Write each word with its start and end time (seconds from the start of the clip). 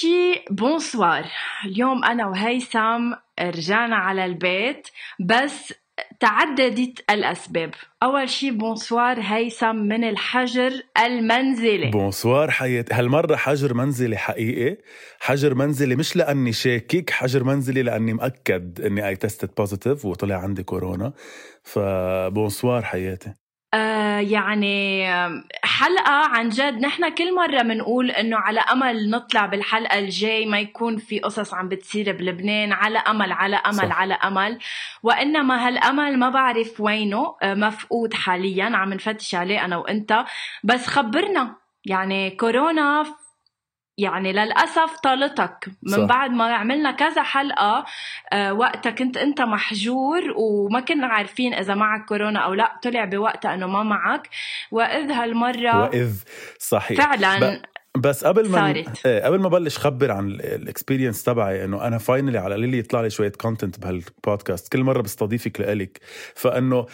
شي 0.00 0.44
bonsoir. 0.50 1.24
اليوم 1.66 2.04
أنا 2.04 2.26
وهيثم 2.26 3.12
رجعنا 3.40 3.96
على 3.96 4.24
البيت 4.24 4.88
بس 5.20 5.74
تعددت 6.20 7.10
الأسباب. 7.10 7.70
أول 8.02 8.28
شي 8.28 8.50
bonsoir 8.50 9.20
هيثم 9.20 9.76
من 9.76 10.04
الحجر 10.04 10.72
المنزلي. 10.98 11.90
bonsoir 11.90 12.50
حياتي 12.50 12.94
هالمرة 12.94 13.36
حجر 13.36 13.74
منزلي 13.74 14.16
حقيقي. 14.16 14.76
حجر 15.20 15.54
منزلي 15.54 15.96
مش 15.96 16.16
لأني 16.16 16.52
شاكك 16.52 17.10
حجر 17.10 17.44
منزلي 17.44 17.82
لأني 17.82 18.12
مأكد 18.12 18.80
أني 18.80 19.08
I 19.08 19.16
tested 19.16 19.50
positive 19.56 20.04
وطلع 20.04 20.36
عندي 20.36 20.62
كورونا. 20.62 21.12
ف 21.62 21.77
bonsoir 21.77 22.82
حياتي. 22.82 23.34
آه، 23.74 24.18
يعني 24.18 25.08
حلقة 25.78 26.12
عن 26.12 26.48
جد. 26.48 26.80
نحن 26.80 27.08
كل 27.08 27.34
مرة 27.34 27.62
بنقول 27.62 28.10
إنه 28.10 28.36
على 28.36 28.60
أمل 28.60 29.10
نطلع 29.10 29.46
بالحلقة 29.46 29.98
الجاي 29.98 30.46
ما 30.46 30.60
يكون 30.60 30.96
في 30.96 31.18
قصص 31.18 31.54
عم 31.54 31.68
بتصير 31.68 32.12
بلبنان. 32.12 32.72
على 32.72 32.98
أمل 32.98 33.32
على 33.32 33.56
أمل 33.56 33.74
صح. 33.74 33.98
على 33.98 34.14
أمل. 34.14 34.58
وإنما 35.02 35.68
هالأمل 35.68 36.18
ما 36.18 36.28
بعرف 36.30 36.80
وينه 36.80 37.36
آه، 37.42 37.54
مفقود 37.54 38.14
حاليا. 38.14 38.64
عم 38.64 38.92
نفتش 38.92 39.34
عليه 39.34 39.64
أنا 39.64 39.76
وإنت. 39.76 40.24
بس 40.64 40.86
خبرنا 40.86 41.56
يعني 41.84 42.30
كورونا 42.30 43.04
يعني 43.98 44.32
للأسف 44.32 44.96
طالتك 45.02 45.68
من 45.82 45.92
صح. 45.92 46.04
بعد 46.04 46.30
ما 46.30 46.54
عملنا 46.54 46.90
كذا 46.90 47.22
حلقة 47.22 47.84
آه 48.32 48.52
وقتها 48.52 48.90
كنت 48.90 49.16
أنت 49.16 49.40
محجور 49.40 50.22
وما 50.36 50.80
كنا 50.80 51.06
عارفين 51.06 51.54
إذا 51.54 51.74
معك 51.74 52.04
كورونا 52.04 52.40
أو 52.40 52.54
لا. 52.54 52.78
طلع 52.82 53.04
بوقتها 53.04 53.54
أنه 53.54 53.66
ما 53.66 53.82
معك. 53.82 54.28
وإذ 54.70 55.10
هالمرة 55.10 55.82
وإذ 55.82 56.12
صحيح. 56.58 57.00
فعلا 57.00 57.38
ب... 57.38 57.62
بس 57.96 58.24
قبل 58.24 58.48
ما 58.48 58.58
صارت. 58.58 59.06
إيه 59.06 59.24
قبل 59.24 59.40
ما 59.40 59.48
بلش 59.48 59.78
خبر 59.78 60.10
عن 60.10 60.30
ال 60.30 60.38
experience 60.38 61.22
تبعي 61.22 61.64
إنه 61.64 61.86
أنا 61.86 61.98
finally 61.98 62.38
على 62.38 62.66
لي 62.66 62.78
يطلع 62.78 63.00
لي 63.00 63.10
شوية 63.10 63.32
content 63.32 63.80
بهالبودكاست 63.80 64.72
كل 64.72 64.82
مرة 64.82 65.02
بستضيفك 65.02 65.60
لإلك. 65.60 66.00
فإنه 66.34 66.86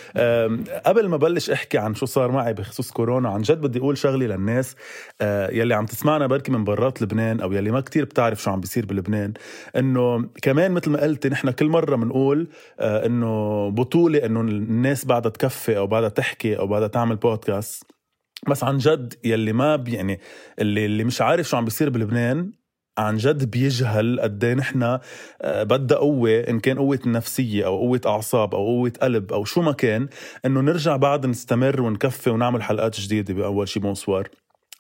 قبل 0.87 1.09
ما 1.09 1.17
بلش 1.17 1.51
أحكي 1.51 1.79
عن 1.79 1.95
شو 1.95 2.07
صار 2.07 2.31
معي 2.31 2.55
بخصوص 2.55 2.91
كورونا 2.91 3.29
عن 3.29 3.43
جد 3.43 3.61
بدي 3.61 3.79
أقول 3.79 3.99
شغله 3.99 4.27
للناس. 4.27 4.77
آه، 5.21 5.51
يلي 5.51 5.75
عم 5.75 5.87
تسمعنا 5.87 6.27
بركي 6.27 6.53
من 6.53 6.65
برات 6.65 7.03
لبنان 7.03 7.41
أو 7.41 7.53
يلي 7.53 7.71
ما 7.71 7.81
كتير 7.81 8.05
بتعرف 8.05 8.43
شو 8.43 8.51
عم 8.51 8.61
بيصير 8.61 8.87
بلبنان. 8.87 9.33
إنه 9.77 10.29
كمان 10.43 10.73
مثل 10.73 10.91
ما 10.91 11.01
قلتي 11.03 11.29
نحن 11.29 11.51
كل 11.51 11.69
مرة 11.69 11.97
بنقول 11.97 12.49
آه، 12.81 13.07
إنه 13.07 13.69
بطولة 13.71 14.27
إنه 14.27 14.41
الناس 14.41 15.05
بعدها 15.05 15.31
تكفي 15.31 15.79
أو 15.79 15.87
بعدها 15.87 16.09
تحكي 16.09 16.59
أو 16.59 16.67
بعدها 16.67 16.89
تعمل 16.89 17.17
بودكاست 17.17 18.00
بس 18.49 18.65
عن 18.65 18.79
جد 18.79 19.15
يلي 19.25 19.53
ما 19.53 19.77
بي 19.77 19.93
يعني 19.93 20.21
اللي 20.59 20.87
اللي 20.87 21.05
مش 21.05 21.21
عارف 21.21 21.49
شو 21.49 21.57
عم 21.57 21.65
بيصير 21.65 21.91
بلبنان 21.91 22.53
عن 22.99 23.17
جد 23.17 23.51
بيجهل 23.51 24.21
قد 24.21 24.45
إيه 24.45 24.55
نحن 24.55 24.99
آه، 25.43 25.63
بدها 25.63 25.99
قوة 25.99 26.31
إن 26.31 26.61
كان 26.61 26.79
قوة 26.79 26.99
النفسية 27.07 27.67
أو 27.67 27.79
قوة 27.79 28.01
أعصاب 28.07 28.55
أو 28.55 28.65
قوة 28.65 28.93
قلب 29.03 29.33
أو 29.33 29.45
شو 29.45 29.63
ما 29.63 29.73
كان 29.73 30.09
إنه 30.45 30.61
نرجع 30.61 30.97
بعد 30.97 31.27
نستمر 31.27 31.83
ونكفي 31.83 32.31
ونعمل 32.31 32.63
حلقات 32.63 33.01
جديدة 33.01 33.35
بأول 33.35 33.69
شي 33.69 33.81
bonsoir. 33.81 34.29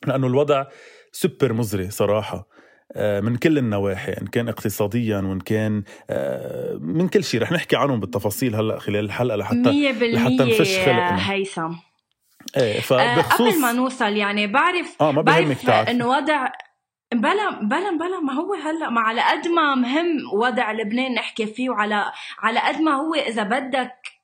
لأنه 0.06 0.26
الوضع 0.26 0.66
سوبر 1.12 1.52
مزري 1.52 1.90
صراحة 1.90 2.48
آه، 2.92 3.20
من 3.20 3.36
كل 3.36 3.58
النواحي 3.58 4.12
إن 4.12 4.26
كان 4.26 4.48
اقتصاديا 4.48 5.18
وإن 5.18 5.40
كان 5.40 5.82
آه، 6.10 6.74
من 6.74 7.08
كل 7.08 7.24
شيء 7.24 7.42
رح 7.42 7.52
نحكي 7.52 7.76
عنهم 7.76 8.00
بالتفاصيل 8.00 8.54
هلأ 8.54 8.78
خلال 8.78 9.04
الحلقة 9.04 9.36
لحتى 9.36 9.92
لحتى 10.12 10.44
نفش 10.44 10.78
خلقنا. 10.78 11.32
هيثم. 11.32 11.72
إيه 12.56 12.80
فبخصوص 12.80 13.52
قبل 13.52 13.60
ما 13.60 13.72
نوصل 13.72 14.16
يعني 14.16 14.46
بعرف 14.46 14.96
آه 15.00 15.12
ما 15.12 15.22
بعرف 15.22 15.70
إنه 15.70 16.08
وضع 16.08 16.48
بلا 17.14 17.50
بلا 17.62 17.90
بلا 17.90 18.20
ما 18.20 18.32
هو 18.32 18.54
هلا 18.54 18.90
ما 18.90 19.00
على 19.00 19.20
قد 19.20 19.48
ما 19.48 19.74
مهم 19.74 20.06
وضع 20.32 20.72
لبنان 20.72 21.14
نحكي 21.14 21.46
فيه 21.46 21.70
وعلى 21.70 22.12
على 22.38 22.60
قد 22.60 22.80
ما 22.80 22.94
هو 22.94 23.14
إذا 23.14 23.42
بدك 23.42 23.92
آه، 23.92 24.19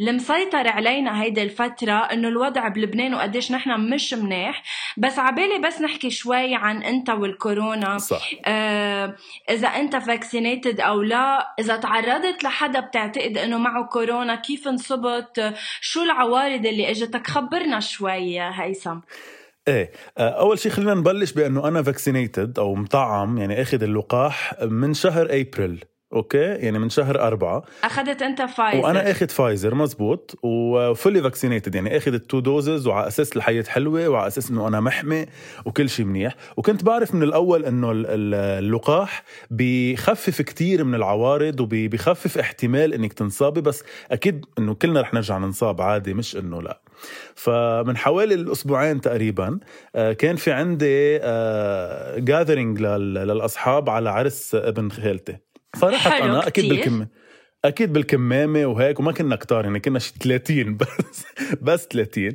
المسيطر 0.00 0.68
علينا 0.68 1.22
هيدي 1.22 1.42
الفترة 1.42 1.92
إنه 1.92 2.28
الوضع 2.28 2.68
بلبنان 2.68 3.14
وقديش 3.14 3.52
نحن 3.52 3.80
مش 3.94 4.14
منيح. 4.14 4.62
بس 4.96 5.18
عبالي 5.18 5.58
بس 5.58 5.80
نحكي 5.80 6.10
شوي 6.10 6.54
عن 6.54 6.82
أنت 6.82 7.10
والكورونا. 7.10 7.98
صح. 7.98 8.30
آه 8.46 9.16
إذا 9.50 9.68
أنت 9.68 9.96
vaccinated 9.96 10.80
أو 10.80 11.02
لا 11.02 11.54
إذا 11.60 11.76
تعرضت 11.76 12.44
لحدا 12.44 12.80
بتعتقد 12.80 13.38
إنه 13.38 13.58
معه 13.58 13.86
كورونا 13.86 14.34
كيف 14.34 14.68
انصبت؟ 14.68 15.54
شو 15.80 16.02
العوارض 16.02 16.66
اللي 16.66 16.90
اجتك 16.90 17.26
خبرنا 17.26 17.80
شوي 17.80 18.40
هيثم. 18.40 18.98
إيه 19.68 19.92
آه، 20.18 20.40
أول 20.40 20.58
شيء 20.58 20.72
خلينا 20.72 20.94
نبلش 20.94 21.32
بأنه 21.32 21.68
أنا 21.68 21.82
vaccinated 21.82 22.58
أو 22.58 22.74
مطعم 22.74 23.38
يعني 23.38 23.62
أخذ 23.62 23.82
اللقاح 23.82 24.54
من 24.62 24.94
شهر 24.94 25.26
أبريل. 25.30 25.84
okay؟ 26.14 26.38
يعني 26.38 26.78
من 26.78 26.88
شهر 26.88 27.20
أربعة. 27.20 27.64
أخذت 27.84 28.22
أنت 28.22 28.42
فايزر 28.42 28.84
وأنا 28.84 29.10
آخذ 29.10 29.28
فايزر 29.28 29.74
مزبوط. 29.74 30.38
و 30.42 30.55
fully 30.55 31.22
vaccinated 31.22 31.74
يعني 31.74 31.96
اخذ 31.96 32.14
ال 32.14 32.20
two 32.20 32.40
doses 32.40 32.86
وعلى 32.86 33.06
أساس 33.06 33.36
الحياة 33.36 33.64
حلوة 33.68 34.08
وعلى 34.08 34.26
أساس 34.26 34.50
إنه 34.50 34.68
أنا 34.68 34.80
محمي 34.80 35.26
وكل 35.64 35.88
شيء 35.88 36.06
منيح. 36.06 36.34
وكنت 36.56 36.84
بعرف 36.84 37.14
من 37.14 37.22
الأول 37.22 37.64
إنه 37.64 37.92
اللقاح 37.94 39.22
بخفف 39.50 40.42
كتير 40.42 40.84
من 40.84 40.94
العوارض 40.94 41.60
وبخفف 41.60 42.38
احتمال 42.38 42.94
إنك 42.94 43.12
تنصابي. 43.12 43.60
بس 43.60 43.84
أكيد 44.10 44.46
إنه 44.58 44.74
كلنا 44.74 45.00
رح 45.00 45.14
نرجع 45.14 45.38
ننصاب 45.38 45.80
عادي 45.80 46.14
مش 46.14 46.36
إنه 46.36 46.62
لا. 46.62 46.80
فمن 47.34 47.96
حوالي 47.96 48.34
الأسبوعين 48.34 49.00
تقريبا 49.00 49.58
آه، 49.94 50.12
كان 50.12 50.36
في 50.36 50.52
عندي 50.52 51.18
جاذرينج 52.24 52.82
آه، 52.82 52.96
للأصحاب 52.96 53.90
على 53.90 54.10
عرس 54.10 54.54
ابن 54.54 54.90
خالتي. 54.90 55.36
فرحت 55.74 56.12
أنا 56.22 56.46
أكيد 56.46 56.68
بالكمه 56.68 57.08
أكيد 57.64 57.92
بالكمامة 57.92 58.66
وهيك 58.66 59.00
وما 59.00 59.12
كنا 59.12 59.36
كتار 59.36 59.64
يعني 59.64 59.80
كنا 59.80 59.98
شي 59.98 60.12
30 60.20 60.76
بس 60.76 61.24
بس 61.62 61.86
30 61.86 62.32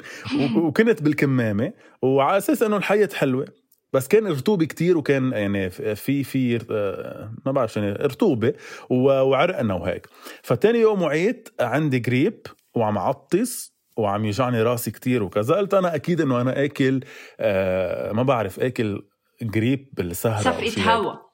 وكنت 0.55 1.01
بالكمامة 1.01 1.73
وعلى 2.01 2.37
أساس 2.37 2.63
إنه 2.63 2.77
الحياة 2.77 3.09
حلوة 3.13 3.45
بس 3.93 4.07
كان 4.07 4.27
رطوبة 4.27 4.65
كتير 4.65 4.97
وكان 4.97 5.31
يعني 5.31 5.69
في 5.69 6.23
في 6.23 6.59
آه، 6.71 7.33
ما 7.45 7.51
بعرف 7.51 7.77
يعني 7.77 7.91
رطوبة 7.91 8.53
وعرقنا 8.89 9.73
وهيك. 9.73 10.07
فتاني 10.43 10.79
يوم 10.79 11.01
وعيت 11.01 11.49
عندي 11.59 11.99
جريب 11.99 12.47
وعم 12.75 12.97
عطس 12.97 13.73
وعم 13.97 14.25
يوجعني 14.25 14.61
راسي 14.61 14.91
كتير 14.91 15.23
وكذا. 15.23 15.55
قلت 15.55 15.73
أنا 15.73 15.95
أكيد 15.95 16.21
إنه 16.21 16.41
أنا 16.41 16.65
آكل 16.65 16.99
آه 17.39 18.11
ما 18.11 18.23
بعرف 18.23 18.59
آكل 18.59 19.07
جريب 19.41 19.89
بالسهرة 19.93 20.41
صفقة 20.41 20.93
هوا. 20.93 21.28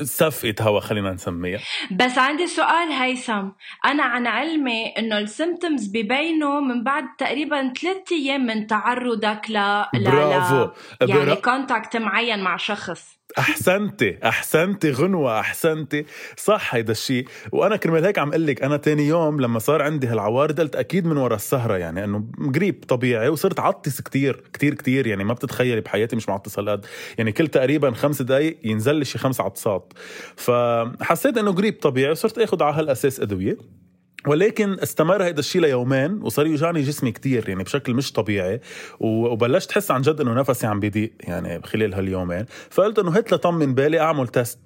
صفقة 0.00 0.54
هوا 0.60 0.80
خلينا 0.80 1.12
نسميها. 1.12 1.60
بس 1.90 2.18
عندي 2.18 2.46
سؤال 2.46 2.92
هيثم. 2.92 3.48
أنا 3.86 4.02
عن 4.02 4.26
علمي 4.26 4.86
إنه 4.86 5.18
ال 5.18 5.26
symptoms 5.26 5.88
ببينوا 5.88 6.60
من 6.60 6.84
بعد 6.84 7.04
تقريبا 7.18 7.72
ثلاثة 7.80 8.16
أيام 8.16 8.46
من 8.46 8.66
تعرضك 8.66 9.50
ل 9.50 9.84
برافو. 10.04 10.68
ل... 11.02 11.10
يعني 11.10 11.36
contact 11.36 11.96
معين 11.96 12.42
مع 12.42 12.56
شخص. 12.56 13.21
أحسنتي 13.38 14.18
أحسنتي 14.24 14.90
غنوة 14.90 15.40
أحسنتي. 15.40 16.04
صح 16.36 16.74
هيدا 16.74 16.92
الشيء 16.92 17.26
وأنا 17.52 17.76
كرمال 17.76 18.04
هيك 18.04 18.18
عم 18.18 18.28
أقول 18.28 18.46
لك 18.46 18.62
أنا 18.62 18.76
تاني 18.76 19.06
يوم 19.08 19.40
لما 19.40 19.58
صار 19.58 19.82
عندي 19.82 20.06
هالعوارض 20.06 20.60
قلت 20.60 20.76
أكيد 20.76 21.06
من 21.06 21.16
ورا 21.16 21.34
السهرة 21.34 21.76
يعني 21.76 22.04
إنه 22.04 22.24
قريب 22.54 22.84
طبيعي 22.88 23.28
وصرت 23.28 23.60
عطس 23.60 24.00
كتير 24.00 24.42
كتير 24.52 24.74
كتير. 24.74 25.06
يعني 25.06 25.24
ما 25.24 25.34
بتتخيلي 25.34 25.80
بحياتي 25.80 26.16
مش 26.16 26.28
معطس 26.28 26.58
هالقد. 26.58 26.86
يعني 27.18 27.32
كل 27.32 27.48
تقريبا 27.48 27.90
خمس 27.90 28.22
دقائق 28.22 28.58
ينزل 28.64 28.94
لي 28.94 29.04
شي 29.04 29.18
خمس 29.18 29.40
عطسات. 29.40 29.92
فحسيت 30.36 31.38
إنه 31.38 31.52
قريب 31.52 31.78
طبيعي 31.82 32.10
وصرت 32.10 32.38
اخذ 32.38 32.62
على 32.62 32.76
هالأساس 32.76 33.20
أدوية. 33.20 33.81
ولكن 34.26 34.76
استمر 34.80 35.24
هيدا 35.24 35.38
الشيء 35.38 35.60
ليومين 35.60 36.22
وصار 36.22 36.46
يوجعني 36.46 36.82
جسمي 36.82 37.12
كتير 37.12 37.48
يعني 37.48 37.64
بشكل 37.64 37.94
مش 37.94 38.12
طبيعي 38.12 38.60
وبلشت 39.00 39.70
احس 39.70 39.90
عن 39.90 40.02
جد 40.02 40.20
إنه 40.20 40.34
نفسي 40.34 40.66
عم 40.66 40.80
بيضيق 40.80 41.12
يعني 41.20 41.62
خلال 41.62 41.94
هاليومين. 41.94 42.44
فقلت 42.70 42.98
إنه 42.98 43.10
هات 43.10 43.32
لطمن 43.32 43.74
بالي 43.74 44.00
أعمل 44.00 44.28
test 44.28 44.58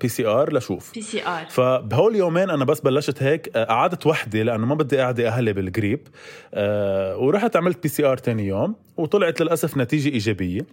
PCR 0.00 0.52
لشوف. 0.52 0.92
PCR 0.94 1.46
فبهول 1.48 2.12
اليومين 2.12 2.50
أنا 2.50 2.64
بس 2.64 2.80
بلشت 2.80 3.22
هيك 3.22 3.56
آه، 3.56 3.64
قعدت 3.64 4.06
وحدي 4.06 4.42
لأنه 4.42 4.66
ما 4.66 4.74
بدي 4.74 4.96
أعدي 4.96 5.28
أهلي 5.28 5.52
بالجريب 5.52 6.08
آه، 6.54 7.16
ورحت 7.16 7.56
عملت 7.56 7.82
PCR 7.82 8.16
تاني 8.16 8.46
يوم 8.46 8.74
وطلعت 8.96 9.40
للأسف 9.40 9.76
نتيجة 9.76 10.08
إيجابية. 10.08 10.66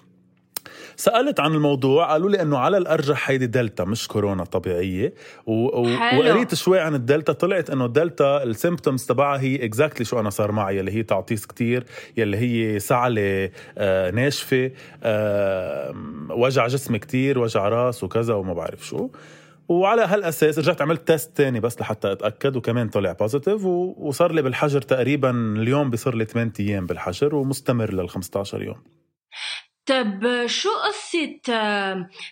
سألت 0.95 1.39
عن 1.39 1.53
الموضوع 1.53 2.11
قالوا 2.11 2.29
لي 2.29 2.41
إنه 2.41 2.57
على 2.57 2.77
الأرجح 2.77 3.29
هيدي 3.29 3.47
دلتا 3.47 3.83
مش 3.83 4.07
كورونا 4.07 4.43
طبيعية. 4.43 5.13
و... 5.45 5.51
و... 5.53 5.87
وقريت 6.19 6.55
شوي 6.55 6.79
عن 6.79 6.95
الدلتا 6.95 7.33
طلعت 7.33 7.69
إنه 7.69 7.85
الدلتا 7.85 8.43
ال 8.43 8.50
symptoms 8.50 9.05
تبعها 9.05 9.39
هي 9.41 9.65
exactly 9.65 10.05
شو 10.05 10.19
أنا 10.19 10.29
صار 10.29 10.51
معي 10.51 10.77
يلي 10.77 10.91
هي 10.91 11.03
تعطيس 11.03 11.45
كتير 11.45 11.85
يلي 12.17 12.37
هي 12.37 12.79
سعلة 12.79 13.49
آه 13.77 14.11
ناشفة 14.11 14.71
آه 15.03 15.93
وجع 16.29 16.67
جسم 16.67 16.95
كتير 16.97 17.39
وجع 17.39 17.69
راس 17.69 18.03
وكذا 18.03 18.33
وما 18.33 18.53
بعرف 18.53 18.85
شو. 18.87 19.09
وعلى 19.69 20.01
هالأساس 20.01 20.59
رجعت 20.59 20.81
عملت 20.81 21.07
test 21.07 21.37
تاني 21.37 21.59
بس 21.59 21.81
لحتى 21.81 22.11
أتأكد 22.11 22.55
وكمان 22.55 22.89
طلع 22.89 23.11
positive 23.11 23.65
وصار 23.65 24.31
لي 24.31 24.41
بالحجر 24.41 24.81
تقريبا 24.81 25.29
اليوم 25.57 25.89
بصير 25.89 26.15
لي 26.15 26.25
8 26.25 26.51
أيام 26.59 26.85
بالحجر 26.85 27.35
ومستمر 27.35 27.93
لل 27.93 28.09
15 28.09 28.63
يوم. 28.63 28.83
طب 29.85 30.45
شو 30.45 30.69
قصة 30.69 31.39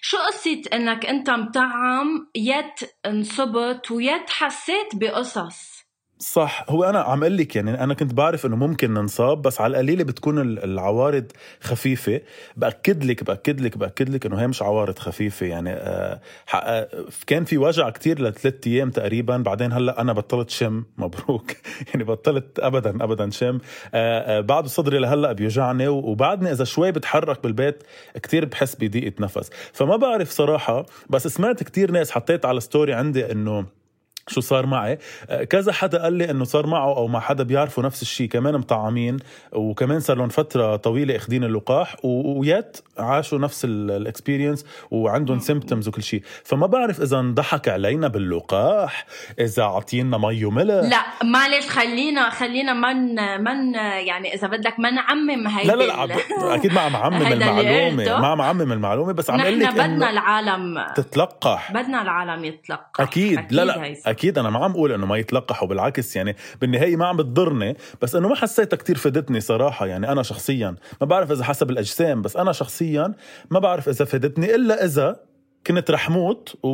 شو 0.01 0.17
قصة 0.17 0.61
إنك 0.73 1.05
أنت 1.05 1.29
مطعم 1.29 2.27
يت 2.35 2.79
انصبت 3.05 3.91
ويت 3.91 4.29
حسيت 4.29 4.95
بقصص؟ 4.95 5.80
صح. 6.21 6.65
هو 6.69 6.83
أنا 6.83 6.99
عم 6.99 7.23
أقول 7.23 7.37
لك 7.37 7.55
يعني 7.55 7.83
أنا 7.83 7.93
كنت 7.93 8.13
بعرف 8.13 8.45
إنه 8.45 8.55
ممكن 8.55 8.93
ننصاب 8.93 9.41
بس 9.41 9.61
على 9.61 9.71
القليلة 9.71 10.03
بتكون 10.03 10.39
العوارض 10.39 11.31
خفيفة. 11.61 12.21
بأكد 12.57 13.03
لك 13.03 13.23
بأكد 13.23 13.61
لك 13.61 13.77
بأكد 13.77 14.09
لك 14.09 14.25
إنه 14.25 14.41
هي 14.41 14.47
مش 14.47 14.61
عوارض 14.61 14.99
خفيفة 14.99 15.45
يعني 15.45 15.69
آه, 15.73 16.19
آه، 16.53 16.87
كان 17.27 17.45
في 17.45 17.57
وجع 17.57 17.89
كتير 17.89 18.21
لثلاث 18.21 18.67
أيام 18.67 18.89
تقريبا. 18.91 19.37
بعدين 19.37 19.71
هلأ 19.73 20.01
أنا 20.01 20.13
بطلت 20.13 20.49
شم 20.49 20.83
مبروك. 20.97 21.51
يعني 21.87 22.03
بطلت 22.03 22.59
ابدا 22.59 23.03
ابدا 23.03 23.29
شم. 23.29 23.59
آه 23.93 24.39
بعد 24.39 24.67
صدري 24.67 24.99
لهلأ 24.99 25.31
بيوجعني. 25.31 25.87
وبعدني 25.87 26.51
إذا 26.51 26.63
شوي 26.63 26.91
بتحرك 26.91 27.43
بالبيت 27.43 27.83
كتير 28.23 28.45
بحس 28.45 28.75
بضيقة 28.75 29.13
نفس. 29.19 29.49
فما 29.73 29.95
بعرف 29.95 30.29
صراحة 30.29 30.85
بس 31.09 31.27
سمعت 31.27 31.63
كتير 31.63 31.91
ناس 31.91 32.11
حطيت 32.11 32.45
على 32.45 32.59
story 32.59 32.93
عندي 32.93 33.31
إنه 33.31 33.80
شو 34.27 34.41
صار 34.41 34.65
معي. 34.65 34.97
آه، 35.29 35.43
كذا 35.43 35.71
حدا 35.71 36.03
قال 36.03 36.13
لي 36.13 36.31
إنه 36.31 36.43
صار 36.43 36.67
معه 36.67 36.97
أو 36.97 37.07
مع 37.07 37.19
حدا 37.19 37.43
بيعرفوا 37.43 37.83
نفس 37.83 38.01
الشيء 38.01 38.27
كمان 38.27 38.53
مطعمين 38.53 39.17
وكمان 39.53 39.99
صار 39.99 40.17
لهم 40.17 40.29
فترة 40.29 40.75
طويلة 40.75 41.15
أخذين 41.15 41.43
اللقاح 41.43 41.95
و 42.03 42.22
yet 42.22 42.77
عاشوا 42.97 43.39
نفس 43.39 43.65
ال 43.65 43.74
experience 43.74 44.65
وعندهم 44.91 45.39
symptoms 45.39 45.87
وكل 45.87 46.03
شيء 46.03 46.21
فما 46.43 46.67
بعرف 46.67 47.01
إذا 47.01 47.19
انضحك 47.19 47.69
علينا 47.69 48.07
باللقاح 48.07 49.05
إذا 49.39 49.63
عطينا 49.63 50.17
مي 50.17 50.45
وملح. 50.45 50.89
لا 50.89 51.03
معلش 51.23 51.67
خلينا 51.69 52.29
خلينا 52.29 52.73
من 52.73 53.15
من 53.43 53.73
يعني 54.07 54.33
إذا 54.33 54.47
بدك 54.47 54.79
ما 54.79 54.91
نعمم 54.91 55.47
هيدي 55.47 55.67
لا 55.67 55.73
لا 55.73 56.05
لا 56.05 56.15
أكيد 56.55 56.73
ما 56.73 56.81
عم 56.81 56.95
عمم 56.95 57.27
المعلومة. 57.27 58.19
ما 58.19 58.27
عم 58.27 58.41
عمم 58.41 58.71
المعلومة 58.71 59.13
بس 59.13 59.29
عم 59.29 59.41
لك 59.41 59.73
بدنا 59.73 60.09
العالم 60.09 60.85
تتلقح. 60.95 61.71
بدنا 61.71 62.01
العالم 62.01 62.45
يتلقح. 62.45 63.01
أكيد, 63.01 63.37
أكيد 63.37 63.53
لا 63.53 63.65
لا. 63.65 64.10
أكيد 64.11 64.37
أنا 64.37 64.49
ما 64.49 64.65
عم 64.65 64.71
أقول 64.71 64.91
إنه 64.91 65.05
ما 65.05 65.17
يتلقحوا 65.17 65.67
بالعكس 65.67 66.15
يعني 66.15 66.35
بالنهاية 66.61 66.95
ما 66.95 67.05
عم 67.05 67.17
بتضرني 67.17 67.77
بس 68.01 68.15
إنه 68.15 68.27
ما 68.27 68.35
حسيتها 68.35 68.77
كتير 68.77 68.97
فادتني 68.97 69.39
صراحة 69.39 69.85
يعني 69.85 70.11
أنا 70.11 70.23
شخصيا. 70.23 70.75
ما 71.01 71.07
بعرف 71.07 71.31
إذا 71.31 71.43
حسب 71.43 71.69
الأجسام 71.69 72.21
بس 72.21 72.37
أنا 72.37 72.51
شخصيا 72.51 73.13
ما 73.51 73.59
بعرف 73.59 73.89
إذا 73.89 74.05
فادتني 74.05 74.55
إلا 74.55 74.85
إذا 74.85 75.19
كنت 75.67 75.91
رح 75.91 76.09
موت 76.09 76.55
و... 76.63 76.69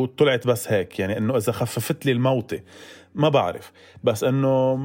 وطلعت 0.00 0.46
بس 0.46 0.72
هيك 0.72 0.98
يعني 0.98 1.18
إنه 1.18 1.36
إذا 1.36 1.52
خففت 1.52 2.06
لي 2.06 2.12
الموتة. 2.12 2.60
ما 3.14 3.28
بعرف. 3.28 3.72
بس 4.04 4.24
إنه 4.24 4.76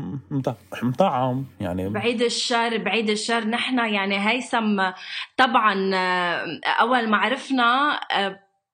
مطعم 0.83 1.45
يعني. 1.59 1.89
بعيد 1.89 2.21
الشر 2.21 2.77
بعيد 2.77 3.09
الشر. 3.09 3.47
نحن 3.47 3.77
يعني 3.79 4.29
هيثم 4.29 4.81
طبعا 5.37 5.95
أول 6.65 7.09
ما 7.09 7.17
عرفنا 7.17 7.99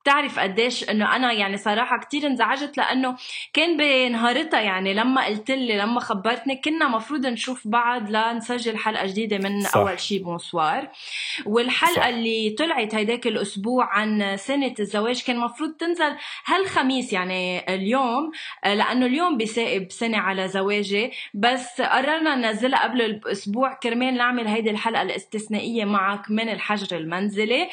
بتعرف 0.03 0.39
قديش 0.39 0.89
إنه 0.89 1.15
أنا 1.15 1.31
يعني 1.33 1.57
صراحة 1.57 1.98
كتير 1.98 2.27
انزعجت 2.27 2.77
لأنه 2.77 3.15
كان 3.53 3.77
بنهارتها 3.77 4.59
يعني 4.59 4.94
لما 4.94 5.25
قلت 5.25 5.51
لي 5.51 5.77
لما 5.77 6.00
خبرتني 6.00 6.56
كنا 6.56 6.88
مفروض 6.88 7.25
نشوف 7.25 7.68
بعض 7.68 8.09
لنسجل 8.09 8.77
حلقة 8.77 9.07
جديدة 9.07 9.38
من 9.38 9.62
صح. 9.62 9.77
أول 9.77 10.00
شي 10.00 10.19
بونسوار 10.19 10.89
والحلقة 11.45 12.01
صح. 12.01 12.06
اللي 12.06 12.50
طلعت 12.50 12.95
هيداك 12.95 13.27
الأسبوع 13.27 13.86
عن 13.86 14.38
سنة 14.38 14.74
الزواج 14.80 15.24
كان 15.24 15.38
مفروض 15.39 15.71
تنزل 15.71 16.15
هالخميس 16.45 17.13
يعني 17.13 17.74
اليوم 17.75 18.31
لأنه 18.63 19.06
اليوم 19.06 19.38
بسائب 19.38 19.92
سنة 19.92 20.18
على 20.18 20.48
زواجي 20.48 21.12
بس 21.33 21.81
قررنا 21.81 22.36
ننزلها 22.36 22.83
قبل 22.83 23.01
الأسبوع 23.01 23.74
كرمال 23.74 24.13
نعمل 24.13 24.48
هيدي 24.48 24.69
الحلقة 24.69 25.01
الاستثنائية 25.01 25.86
معك 25.86 26.31
من 26.31 26.50
الحجر 26.50 26.98
المنزلي 26.98 27.69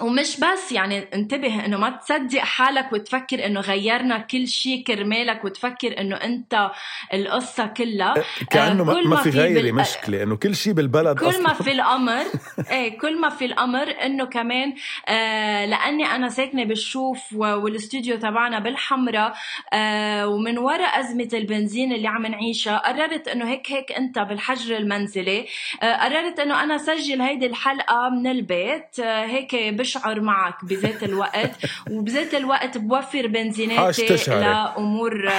ومش 0.00 0.40
بس 0.40 0.72
يعني 0.72 1.08
انتبه 1.14 1.64
إنه 1.64 1.78
ما 1.78 1.90
تصدق 1.90 2.38
حالك 2.38 2.92
وتفكر 2.92 3.46
إنه 3.46 3.60
غيرنا 3.60 4.18
كل 4.18 4.48
شيء 4.48 4.84
كرمالك 4.84 5.44
وتفكر 5.44 6.00
إنه 6.00 6.16
أنت 6.16 6.70
القصة 7.14 7.66
كلها 7.66 8.14
كانه 8.50 8.82
آه 8.82 8.86
ما, 8.86 9.00
ما 9.00 9.16
في 9.16 9.30
غيري 9.30 9.62
بال... 9.62 9.74
مشكلة 9.74 10.22
إنه 10.22 10.36
كل 10.36 10.54
شيء 10.56 10.72
بالبلد 10.72 11.18
كل 11.18 11.28
أصلاً. 11.28 11.42
ما 11.42 11.52
في 11.52 11.72
الأمر 11.72 12.24
إيه 12.70 12.98
كل 12.98 13.20
ما 13.20 13.28
في 13.28 13.44
الأمر 13.44 13.94
إنه 14.04 14.24
كمان 14.24 14.74
آه 15.08 15.66
لأني 15.66 16.06
أنا 16.06 16.28
ساكنة 16.28 16.64
بالشوف 16.64 17.32
والاستوديو 17.32 18.16
تبعنا 18.16 18.58
بالحمراء 18.58 19.34
آه 19.72 20.28
ومن 20.28 20.58
وراء 20.58 21.00
أزمة 21.00 21.28
البنزين 21.32 21.92
اللي 21.92 22.08
عم 22.08 22.26
نعيشها 22.26 22.78
قررت 22.78 23.28
إنه 23.28 23.50
هيك 23.50 23.72
هيك 23.72 23.92
أنت 23.92 24.18
بالحجر 24.18 24.76
المنزلي 24.76 25.46
آه 25.82 25.96
قررت 25.96 26.40
إنه 26.40 26.62
أنا 26.62 26.78
سجل 26.78 27.20
هيدي 27.20 27.46
الحلقة 27.46 28.08
من 28.08 28.26
البيت 28.26 29.00
آه 29.00 29.26
هيك 29.26 29.54
بشعر 29.86 30.20
معك 30.20 30.64
بذات 30.64 31.02
الوقت 31.02 31.50
وبذات 31.90 32.34
الوقت 32.34 32.78
بوفر 32.78 33.26
بنزيناتي 33.26 34.16
لأمور 34.26 35.30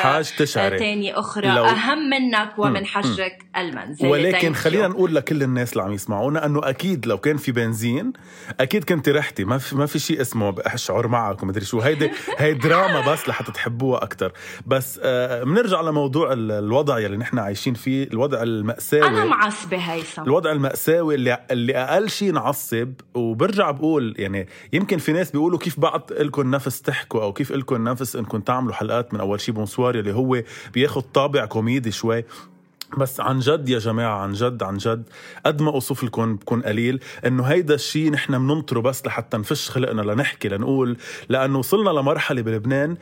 تانية 0.54 1.20
أخرى. 1.20 1.48
لو... 1.48 1.66
أهم 1.66 2.10
منك 2.10 2.54
ومن 2.58 2.86
حجرك 2.86 3.46
المنزل 3.58 4.08
ولكن 4.08 4.54
خلينا 4.54 4.88
نقول 4.88 5.16
لكل 5.16 5.44
الناس 5.44 5.74
اللي 5.74 5.84
عم 5.84 5.94
يسمعونا 5.94 6.46
إنه 6.46 6.70
أكيد 6.70 7.06
لو 7.06 7.18
كان 7.18 7.38
في 7.38 7.52
بنزين 7.52 8.14
أكيد 8.60 8.84
كنت 8.84 9.10
رحتي. 9.10 9.44
ما 9.44 9.58
في 9.58 9.76
ما 9.76 9.86
في 9.86 10.00
شيء 10.00 10.22
اسمه 10.22 10.56
أشعر 10.60 11.08
معك 11.08 11.44
ومدري 11.44 11.66
شو. 11.66 11.80
هيدي 11.80 12.12
هي 12.38 12.54
دراما 12.54 13.14
بس 13.14 13.30
لحتى 13.30 13.52
تحبوها 13.52 14.04
أكثر 14.04 14.32
بس 14.68 15.00
آه 15.04 15.44
بنرجع 15.44 15.82
لموضوع 15.82 16.34
الوضع 16.34 17.00
يلي 17.00 17.18
نحن 17.18 17.40
عايشين 17.40 17.74
فيه 17.74 18.04
الوضع 18.04 18.44
المأساوي. 18.44 19.08
أنا 19.08 19.26
معصبة 19.26 19.78
هيثم 19.78 20.22
الوضع 20.22 20.52
المأساوي 20.52 21.16
اللي 21.16 21.46
اللي 21.52 21.76
أقل 21.76 22.10
شيء 22.10 22.32
نعصب 22.32 22.94
وبرجع 23.14 23.72
بقول 23.72 24.16
يعني 24.18 24.37
يعني 24.38 24.50
يمكن 24.74 24.98
في 24.98 25.12
ناس 25.12 25.32
بيقولوا 25.32 25.60
كيف 25.60 25.80
بعد 25.80 26.14
لكم 26.14 26.52
نفس 26.52 26.82
تحكوا 26.82 27.24
أو 27.24 27.34
كيف 27.34 27.52
لكم 27.52 27.84
نفس 27.84 28.16
إنكم 28.16 28.40
تعملوا 28.40 28.74
حلقات 28.74 29.14
من 29.14 29.20
أول 29.20 29.42
شيء 29.42 29.56
بونسوار 29.56 29.96
اللي 29.96 30.14
هو 30.14 30.44
بياخد 30.74 31.04
طابع 31.14 31.46
كوميدي 31.46 31.92
شوي. 31.92 32.24
بس 32.98 33.20
عن 33.20 33.40
جد 33.40 33.70
يا 33.70 33.80
جماعة 33.80 34.18
عن 34.18 34.34
جد 34.34 34.64
عن 34.64 34.78
جد 34.78 35.10
قد 35.46 35.62
ما 35.62 35.72
أوصف 35.72 36.04
لكم 36.04 36.36
بكون 36.36 36.62
قليل 36.62 37.00
إنه 37.26 37.44
هيدا 37.44 37.76
الشيء 37.76 38.12
نحن 38.12 38.38
بننطره 38.38 38.80
بس 38.80 39.06
لحتى 39.06 39.38
نفش 39.38 39.70
خلقنا 39.70 40.02
لنحكي 40.02 40.50
لنقول 40.50 40.98
لأنه 41.30 41.60
وصلنا 41.60 41.90
لمرحلة 41.90 42.42
بلبنان 42.42 42.98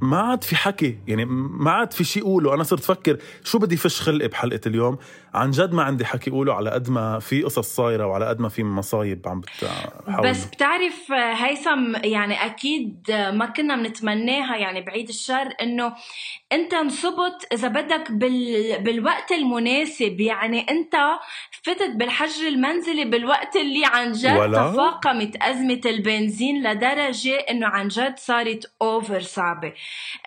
ما 0.00 0.20
عاد 0.20 0.44
في 0.44 0.56
حكي 0.56 0.98
يعني 1.08 1.24
ما 1.24 1.70
عاد 1.70 1.92
في 1.92 2.04
شيء 2.04 2.22
اقوله 2.22 2.54
أنا 2.54 2.62
صرت 2.62 2.80
أفكر 2.80 3.16
شو 3.44 3.58
بدي 3.58 3.76
فش 3.76 4.00
خلقي 4.00 4.28
بحلقة 4.28 4.60
اليوم. 4.66 4.98
عن 5.34 5.50
جد 5.50 5.72
ما 5.72 5.82
عندي 5.82 6.04
حكي 6.04 6.30
اقوله 6.30 6.54
على 6.54 6.70
قد 6.70 6.90
ما 6.90 7.18
في 7.18 7.42
قصص 7.42 7.76
صايرة 7.76 8.06
وعلى 8.06 8.26
قد 8.26 8.40
ما 8.40 8.48
في 8.48 8.64
مصايب 8.64 9.28
عم 9.28 9.40
بتحاول 9.40 10.30
بس 10.30 10.44
بتعرف 10.44 11.12
هيثم 11.12 11.96
يعني 12.04 12.46
أكيد 12.46 13.04
ما 13.10 13.46
كنا 13.46 13.76
بنتمناها 13.76 14.56
يعني 14.56 14.80
بعيد 14.80 15.08
الشر 15.08 15.48
إنه 15.62 15.92
أنت 16.52 16.74
انصبت 16.74 17.46
إذا 17.52 17.68
بدك 17.68 18.12
بال... 18.12 18.82
بالوقت 18.82 19.32
المناسب. 19.32 20.20
يعني 20.20 20.66
أنت 20.70 20.94
فتت 21.62 21.90
بالحجر 21.96 22.48
المنزلي 22.48 23.04
بالوقت 23.04 23.56
اللي 23.56 23.82
عن 23.84 24.12
جد 24.12 24.36
ولا. 24.36 24.72
تفاقمت 24.72 25.36
أزمة 25.42 25.80
البنزين 25.86 26.62
لدرجة 26.62 27.34
إنه 27.34 27.66
عن 27.66 27.88
جد 27.88 28.18
صارت 28.18 28.72
اوفر 28.82 29.20
صعبة. 29.20 29.68
آه 29.68 29.74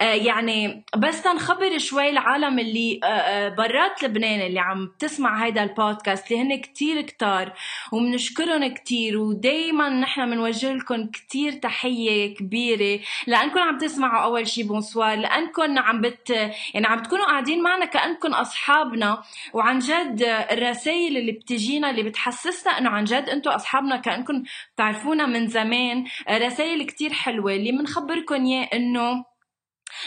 يعني 0.01 0.83
بس 0.97 1.21
تنخبر 1.21 1.77
شوي 1.77 2.09
العالم 2.09 2.59
اللي 2.59 2.99
آه, 3.03 3.07
آه، 3.07 3.49
برات 3.49 4.03
لبنان 4.03 4.41
اللي 4.41 4.59
عم 4.59 4.91
تسمع 4.99 5.45
هيدا 5.45 5.63
البودكاست 5.63 6.31
اللي 6.31 6.43
هن 6.43 6.61
كتير 6.61 7.01
كتار 7.01 7.53
وبنشكرهم 7.91 8.73
كتير 8.73 9.17
ودايما 9.17 9.89
نحن 9.89 10.29
بنوجه 10.29 10.73
لكم 10.73 11.07
كتير 11.07 11.53
تحية 11.53 12.35
كبيرة 12.35 12.99
لأنكم 13.27 13.59
عم 13.59 13.77
تسمعوا 13.77 14.23
أول 14.23 14.47
شي 14.47 14.63
bonsoir 14.63 15.17
لأنكم 15.17 15.79
عم 15.79 16.01
بت 16.01 16.29
يعني 16.73 16.87
عم 16.87 16.99
تكونوا 16.99 17.25
قاعدين 17.25 17.63
معنا 17.63 17.85
كأنكم 17.85 18.33
أصحابنا 18.33 19.23
وعن 19.53 19.79
جد 19.79 20.21
الرسائل 20.51 21.17
اللي 21.17 21.31
بتجينا 21.31 21.89
اللي 21.89 22.03
بتحسسنا 22.03 22.77
إنه 22.77 22.89
عن 22.89 23.03
جد 23.03 23.29
أنتم 23.29 23.51
أصحابنا 23.51 23.97
كأنكم 23.97 24.43
بتعرفونا 24.75 25.25
من 25.25 25.47
زمان 25.47 26.05
رسائل 26.29 26.83
كتير 26.83 27.13
حلوة 27.13 27.53
اللي 27.53 27.71
بنخبركم 27.71 28.45
إياه 28.45 28.69
إنه 28.73 29.28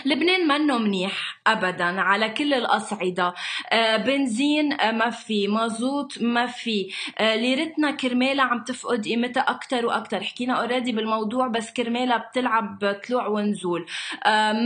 لبنان 0.04 0.48
منه 0.48 0.78
منيح 0.78 1.40
ابدا 1.46 2.00
على 2.00 2.28
كل 2.28 2.54
الأصعدة. 2.54 3.34
آه، 3.72 3.96
بنزين 3.96 4.72
آه، 4.72 4.90
ما 4.92 5.10
في. 5.10 5.48
مازوت 5.48 6.22
ما 6.22 6.46
في. 6.46 6.90
آه، 7.18 7.36
ليرتنا 7.36 7.90
كرمالها 7.90 8.44
عم 8.44 8.64
تفقد 8.64 9.04
قيمتها 9.04 9.40
أكثر 9.40 9.86
وأكثر 9.86 10.20
حكينا 10.22 10.54
already 10.54 10.92
بالموضوع 10.92 11.46
بس 11.48 11.72
كرمالها 11.72 12.16
بتلعب 12.16 13.00
طلوع 13.08 13.26
ونزول. 13.26 13.86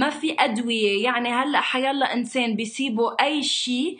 ما 0.01 0.11
في 0.11 0.37
أدوية. 0.39 1.05
يعني 1.05 1.29
هلأ 1.29 1.61
حيلا 1.61 2.15
إنسان 2.15 2.57
بيسيبه 2.57 3.17
أي 3.21 3.43
شيء 3.43 3.99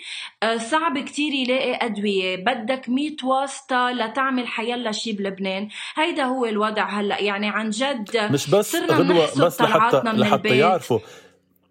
صعب 0.57 0.99
كتير 0.99 1.33
يلاقي 1.33 1.87
أدوية. 1.87 2.37
بدك 2.37 2.89
100 2.89 3.17
واسطة 3.25 3.91
لتعمل 3.91 4.47
حيلا 4.47 4.93
شيء 4.93 5.13
بلبنان. 5.13 5.69
هيدا 5.97 6.25
هو 6.25 6.47
الوضع 6.47 6.89
هلأ. 6.89 7.21
يعني 7.21 7.49
عن 7.49 7.71
جد 7.71 8.33
مش 8.33 8.51
بس 8.51 8.77
غدوة 8.77 9.47
بس 9.47 9.61
لحتى 9.61 10.03
لحتى 10.05 10.59
يعرفوا. 10.59 10.99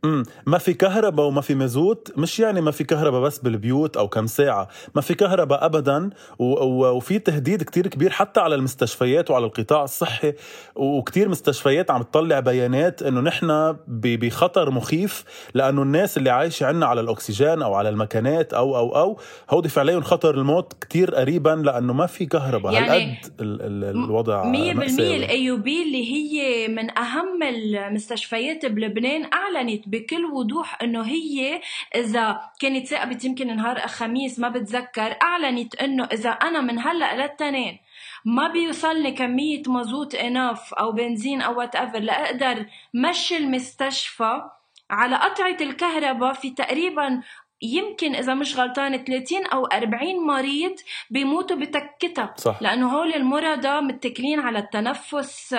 امم 0.05 0.23
ما 0.45 0.57
في 0.57 0.73
كهرباء 0.73 1.25
وما 1.25 1.41
في 1.41 1.55
مازوت 1.55 2.11
مش 2.17 2.39
يعني 2.39 2.61
ما 2.61 2.71
في 2.71 2.83
كهرباء 2.83 3.21
بس 3.21 3.39
بالبيوت 3.39 3.97
أو 3.97 4.07
كم 4.07 4.27
ساعة. 4.27 4.67
ما 4.95 5.01
في 5.01 5.13
كهرباء 5.13 5.65
ابدا 5.65 6.09
و... 6.39 6.43
و... 6.43 6.95
وفي 6.95 7.19
تهديد 7.19 7.63
كتير 7.63 7.87
كبير 7.87 8.09
حتى 8.09 8.39
على 8.39 8.55
المستشفيات 8.55 9.31
وعلى 9.31 9.45
القطاع 9.45 9.83
الصحي 9.83 10.33
وكتير 10.75 11.29
مستشفيات 11.29 11.91
عم 11.91 12.01
تطلع 12.01 12.39
بيانات 12.39 13.03
إنه 13.03 13.21
نحن 13.21 13.71
ب... 13.87 14.19
بخطر 14.19 14.71
مخيف 14.71 15.23
لأنه 15.53 15.81
الناس 15.81 16.17
اللي 16.17 16.29
عايشة 16.29 16.65
عنا 16.65 16.85
على 16.85 17.01
الأكسجين 17.01 17.61
أو 17.61 17.73
على 17.73 17.89
المكانات 17.89 18.53
أو 18.53 18.77
أو 18.77 18.95
أو 18.95 19.19
هودي 19.49 19.69
فعليا 19.69 19.99
خطر 19.99 20.35
الموت 20.35 20.73
كتير 20.81 21.15
قريبا 21.15 21.61
لأنه 21.65 21.93
ما 21.93 22.05
في 22.05 22.25
كهرباء. 22.25 22.73
يعني 22.73 22.87
هالقد 22.87 23.41
ال... 23.41 23.61
ال... 23.61 24.05
الوضع 24.05 24.43
100% 24.43 24.99
الايوبي 24.99 25.83
اللي 25.83 26.11
هي 26.11 26.67
من 26.67 26.97
أهم 26.97 27.43
المستشفيات 27.43 28.65
بلبنان 28.65 29.29
أعلنت 29.33 29.87
بكل 29.95 30.25
وضوح 30.25 30.81
إنه 30.81 31.01
هي 31.01 31.61
إذا 31.95 32.41
كانت 32.59 32.87
ثاقبت 32.87 33.25
يمكن 33.25 33.55
نهار 33.55 33.87
خميس 33.87 34.39
ما 34.39 34.49
بتذكر 34.49 35.17
أعلنت 35.21 35.75
إنه 35.75 36.03
إذا 36.03 36.29
أنا 36.29 36.61
من 36.61 36.79
هلأ 36.79 37.15
للتنين 37.15 37.79
ما 38.25 38.47
بيوصلني 38.47 39.11
كمية 39.11 39.63
مازوت 39.67 40.15
enough 40.15 40.73
أو 40.73 40.91
بنزين 40.91 41.41
أو 41.41 41.57
whatever 41.59 41.99
لأقدر 41.99 42.65
مشي 42.93 43.37
المستشفى 43.37 44.41
على 44.89 45.15
قطعة 45.15 45.57
الكهرباء 45.61 46.33
في 46.33 46.49
تقريبا 46.49 47.21
يمكن 47.61 48.15
إذا 48.15 48.33
مش 48.33 48.59
غلطان 48.59 48.97
30 48.97 49.45
أو 49.45 49.65
40 49.65 50.27
مريض 50.27 50.75
بيموتوا 51.09 51.57
بتكتها 51.57 52.33
صح. 52.37 52.61
لأنه 52.61 52.89
هول 52.89 53.13
المرضى 53.13 53.81
متكلين 53.81 54.39
على 54.39 54.59
التنفس 54.59 55.55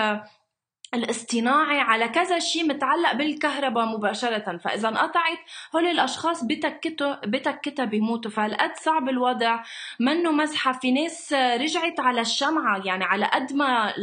الاصطناعي 0.95 1.81
على 1.81 2.09
كذا 2.09 2.39
شيء 2.39 2.69
متعلق 2.69 3.13
بالكهرباء 3.13 3.87
مباشرة. 3.87 4.57
فإذا 4.57 4.89
انقطعت 4.89 5.39
هول 5.75 5.87
الأشخاص 5.87 6.45
بتكتوا 6.45 7.27
بتكتها 7.27 7.85
بيموتوا. 7.85 8.31
فهالقد 8.31 8.77
صعب 8.77 9.09
الوضع. 9.09 9.63
منه 10.01 10.33
مزحة 10.33 10.73
في 10.73 10.93
ناس 10.93 11.33
رجعت 11.33 12.01
على 12.01 12.21
الشمعة. 12.21 12.83
يعني 12.85 13.05
على 13.05 13.27
قد 13.27 13.53
ما 13.53 13.95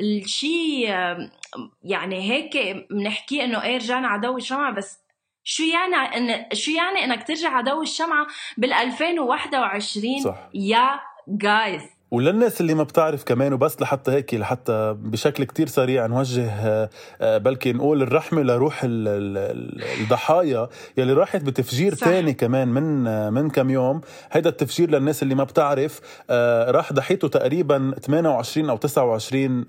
الشيء 0.00 0.88
يعني 1.84 2.30
هيك 2.30 2.86
بنحكي 2.90 3.44
إنه 3.44 3.62
إيه 3.62 3.76
رجعنا 3.76 4.08
على 4.08 4.20
ضوء 4.20 4.36
الشمعة. 4.36 4.72
بس 4.72 4.98
شو 5.44 5.62
يعني 5.62 5.96
ان 5.96 6.56
شو 6.56 6.70
يعني 6.70 7.04
إنك 7.04 7.26
ترجع 7.26 7.50
على 7.50 7.70
ضوء 7.70 7.82
الشمعة 7.82 8.26
بال 8.56 8.72
2021 8.72 10.20
صح. 10.20 10.48
يا 10.54 11.00
جايز 11.28 11.82
وللناس 12.12 12.60
اللي 12.60 12.74
ما 12.74 12.82
بتعرف 12.82 13.24
كمان 13.24 13.52
وبس 13.52 13.82
لحتى 13.82 14.10
هيك 14.10 14.34
لحتى 14.34 14.96
بشكل 14.98 15.44
كتير 15.44 15.66
سريع 15.66 16.06
نوجه 16.06 16.50
آه، 17.20 17.38
بلكي 17.38 17.72
نقول 17.72 18.02
الرحمة 18.02 18.42
لروح 18.42 18.80
الضحايا 18.84 20.68
يلي 20.96 21.12
راحت 21.12 21.42
بتفجير 21.42 21.94
صح. 21.94 22.06
تاني 22.06 22.32
كمان 22.32 22.68
من 22.68 23.06
آه، 23.06 23.30
من 23.30 23.50
كم 23.50 23.70
يوم. 23.70 24.00
هيدا 24.32 24.50
التفجير 24.50 24.90
للناس 24.90 25.22
اللي 25.22 25.34
ما 25.34 25.44
بتعرف 25.44 26.00
آه، 26.30 26.70
راح 26.70 26.92
ضحيته 26.92 27.28
تقريبا 27.28 27.94
28 28.00 28.70
أو 28.70 28.76
29 28.76 29.64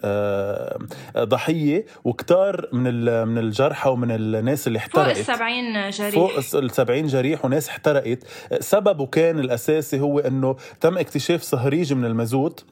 ضحية 1.17 1.85
وكتار 2.03 2.67
من 2.73 3.27
من 3.27 3.37
الجرحى 3.37 3.89
ومن 3.89 4.11
الناس 4.11 4.67
اللي 4.67 4.79
احترقت 4.79 5.17
فوق 5.17 5.17
ال 5.17 5.25
70 5.25 5.89
جريح. 5.89 6.13
فوق 6.13 6.31
ال 6.55 6.71
70 6.71 7.07
جريح 7.07 7.45
وناس 7.45 7.69
احترقت. 7.69 8.19
سببه 8.59 9.05
كان 9.05 9.39
الأساسي 9.39 9.99
هو 9.99 10.19
إنه 10.19 10.55
تم 10.81 10.97
اكتشاف 10.97 11.41
صهريج 11.41 11.93
من 11.93 12.05
المزود. 12.05 12.32
المازوت 12.33 12.65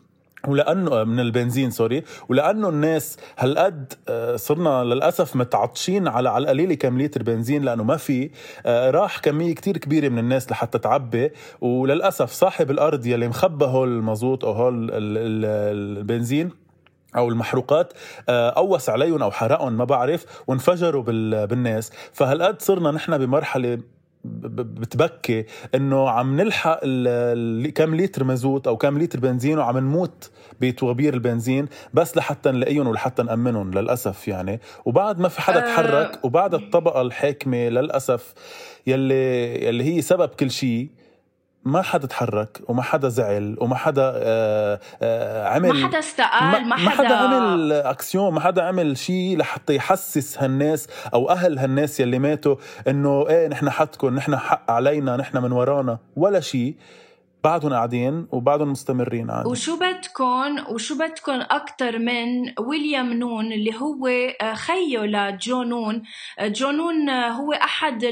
ولأنه 0.48 1.04
من 1.04 1.20
البنزين 1.20 1.72
سوري. 1.72 2.04
ولأنه 2.30 2.70
الناس 2.70 3.18
هالقد 3.38 3.94
آه، 4.10 4.36
صرنا 4.36 4.84
للأسف 4.84 5.36
متعطشين 5.36 6.08
على 6.08 6.30
على 6.30 6.44
القليله 6.44 6.76
كم 6.76 7.02
لتر 7.02 7.24
بنزين 7.24 7.64
لأنه 7.64 7.84
ما 7.84 7.98
في 7.98 8.30
آه، 8.66 8.92
راح 8.92 9.20
كمية 9.20 9.56
كتير 9.56 9.78
كبيرة 9.78 10.10
من 10.10 10.20
الناس 10.20 10.52
لحتى 10.52 10.80
تعبي. 10.80 11.32
وللأسف 11.62 12.32
صاحب 12.32 12.72
الأرض 12.72 13.06
يلي 13.06 13.28
مخبى 13.28 13.66
هول 13.66 13.88
المازوت 13.88 14.44
أو 14.44 14.52
هول 14.52 14.90
البنزين 14.94 16.50
أو 17.16 17.30
المحروقات 17.30 17.94
آه، 18.30 18.50
قوس 18.50 18.90
عليهم 18.90 19.24
أو 19.24 19.32
حرقهم 19.32 19.74
ما 19.74 19.86
بعرف 19.86 20.26
وانفجروا 20.48 21.04
بالناس. 21.46 21.92
فهالقد 22.14 22.62
صرنا 22.62 22.92
نحن 22.92 23.18
بمرحلة 23.18 23.80
بتبكي 24.26 25.46
إنه 25.76 26.10
عم 26.10 26.42
نلحق 26.42 26.80
كم 27.76 27.96
لتر 27.96 28.24
مازوت 28.24 28.68
أو 28.68 28.78
كم 28.78 29.00
لتر 29.00 29.20
بنزين 29.20 29.58
وعم 29.58 29.78
نموت 29.78 30.32
بطوابير 30.62 31.14
البنزين 31.14 31.68
بس 31.94 32.18
لحتى 32.18 32.52
نلاقيهم 32.52 32.88
ولحتى 32.88 33.24
نأمنهم 33.24 33.72
للأسف 33.72 34.28
يعني 34.28 34.60
وبعد 34.86 35.20
ما 35.20 35.28
في 35.28 35.42
حدا 35.42 35.64
آه. 35.64 35.76
تحرك 35.76 36.26
وبعد 36.26 36.54
الطبقة 36.54 37.02
الحاكمة 37.02 37.70
للأسف 37.70 38.34
يلي 38.88 39.66
يلي 39.66 39.84
هي 39.84 40.02
سبب 40.02 40.30
كل 40.30 40.52
شيء 40.52 40.90
ما 41.64 41.82
حدا 41.82 42.08
تحرك 42.08 42.62
وما 42.68 42.82
حدا 42.82 43.10
زعل 43.10 43.58
وما 43.60 43.76
حدا 43.76 44.02
آآ 44.04 44.14
آه، 44.16 44.80
آآ 45.02 45.48
آه، 45.48 45.56
عمل 45.56 45.70
ما 45.70 45.88
حدا 45.88 46.00
استقال 46.00 46.66
ما 46.66 46.76
حدا, 46.76 46.86
ما 46.86 46.90
حدا 46.90 47.16
عمل 47.16 47.72
أكسيون 47.72 48.34
ما 48.34 48.40
حدا 48.40 48.62
عمل 48.64 48.98
شيء 48.98 49.38
لحتى 49.38 49.76
يحسس 49.76 50.38
هالناس 50.38 50.88
أو 51.14 51.30
أهل 51.30 51.60
هالناس 51.60 52.00
يلي 52.00 52.20
ماتوا 52.20 52.56
إنه 52.88 53.30
إيه 53.30 53.48
نحن 53.48 53.70
حدكم 53.70 54.16
نحن 54.16 54.36
حق 54.36 54.72
علينا 54.72 55.18
نحن 55.18 55.38
من 55.38 55.52
ورانا 55.52 55.98
ولا 56.16 56.40
شيء 56.40 56.76
بعدهم 57.44 57.74
قاعدين 57.74 58.28
وبعدهم 58.32 58.72
مستمرين 58.72 59.32
عادي 59.32 59.50
وشو 59.50 59.80
بدكم 59.80 60.74
وشو 60.74 60.96
بدكم 60.98 61.42
أكثر 61.52 62.00
من 62.00 62.54
ويليام 62.60 63.14
نون 63.14 63.52
اللي 63.52 63.76
هو 63.82 64.08
آه، 64.08 64.54
خيه 64.54 65.00
لجو 65.00 65.64
نون. 65.64 66.04
آه، 66.40 66.48
جو 66.48 66.72
نون 66.72 67.10
آه، 67.10 67.30
هو 67.30 67.54
أحد 67.54 68.04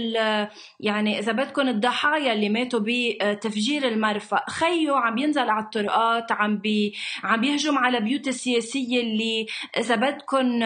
يعني 0.79 1.19
إذا 1.19 1.31
بدكم 1.31 1.67
الضحايا 1.67 2.33
اللي 2.33 2.50
ماتوا 2.50 2.79
بتفجير 2.83 3.88
المرفأ 3.88 4.43
خيه 4.50 4.91
عم 4.91 5.17
ينزل 5.17 5.50
على 5.50 5.65
الطرقات 5.65 6.31
عم 6.31 6.57
بي 6.57 6.93
عم 7.24 7.41
بيهجم 7.41 7.77
على 7.77 8.00
بيوت 8.00 8.27
السياسية 8.27 9.01
اللي 9.01 9.45
إذا 9.77 9.95
بدكم 9.95 10.59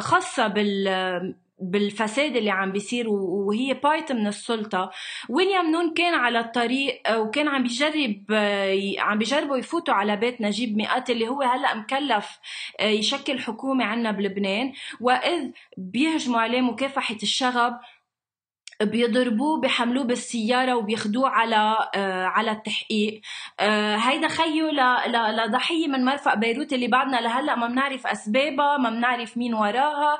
خاصة 0.00 0.46
بال 0.46 1.34
بالفساد 1.60 2.36
اللي 2.36 2.50
عم 2.50 2.72
بيصير 2.72 3.08
وهي 3.08 3.74
بارت 3.74 4.12
من 4.12 4.26
السلطة. 4.26 4.90
ويليام 5.28 5.70
نون 5.70 5.94
كان 5.94 6.14
على 6.14 6.40
الطريق 6.40 7.02
وكان 7.16 7.48
عم 7.48 7.62
بيجرب 7.62 8.24
عم 8.98 9.18
بيجربوا 9.18 9.56
يفوتوا 9.56 9.94
على 9.94 10.16
بيت 10.16 10.40
نجيب 10.40 10.76
مئات 10.76 11.10
اللي 11.10 11.28
هو 11.28 11.42
هلأ 11.42 11.74
مكلف 11.74 12.38
يشكل 12.80 13.38
حكومة 13.40 13.84
عنا 13.84 14.10
بلبنان. 14.10 14.72
وإذ 15.00 15.50
بيهجموا 15.76 16.40
عليه 16.40 16.60
مكافحة 16.60 17.16
الشغب 17.22 17.78
بيضربوه 18.82 19.60
بيحملوه 19.60 20.04
بالسيارة 20.04 20.74
وبياخدوه 20.74 21.28
على 21.28 21.76
آه 21.94 22.24
على 22.24 22.50
التحقيق. 22.50 23.20
آه 23.60 23.96
هيدا 23.96 24.28
خيو 24.28 24.68
لضحية 25.46 25.88
من 25.88 26.04
مرفق 26.04 26.34
بيروت 26.34 26.72
اللي 26.72 26.88
بعدنا. 26.88 27.16
لهلأ 27.20 27.54
ما 27.56 27.66
بنعرف 27.66 28.06
أسبابها 28.06 28.76
ما 28.76 28.90
بنعرف 28.90 29.36
مين 29.36 29.54
وراها. 29.54 30.18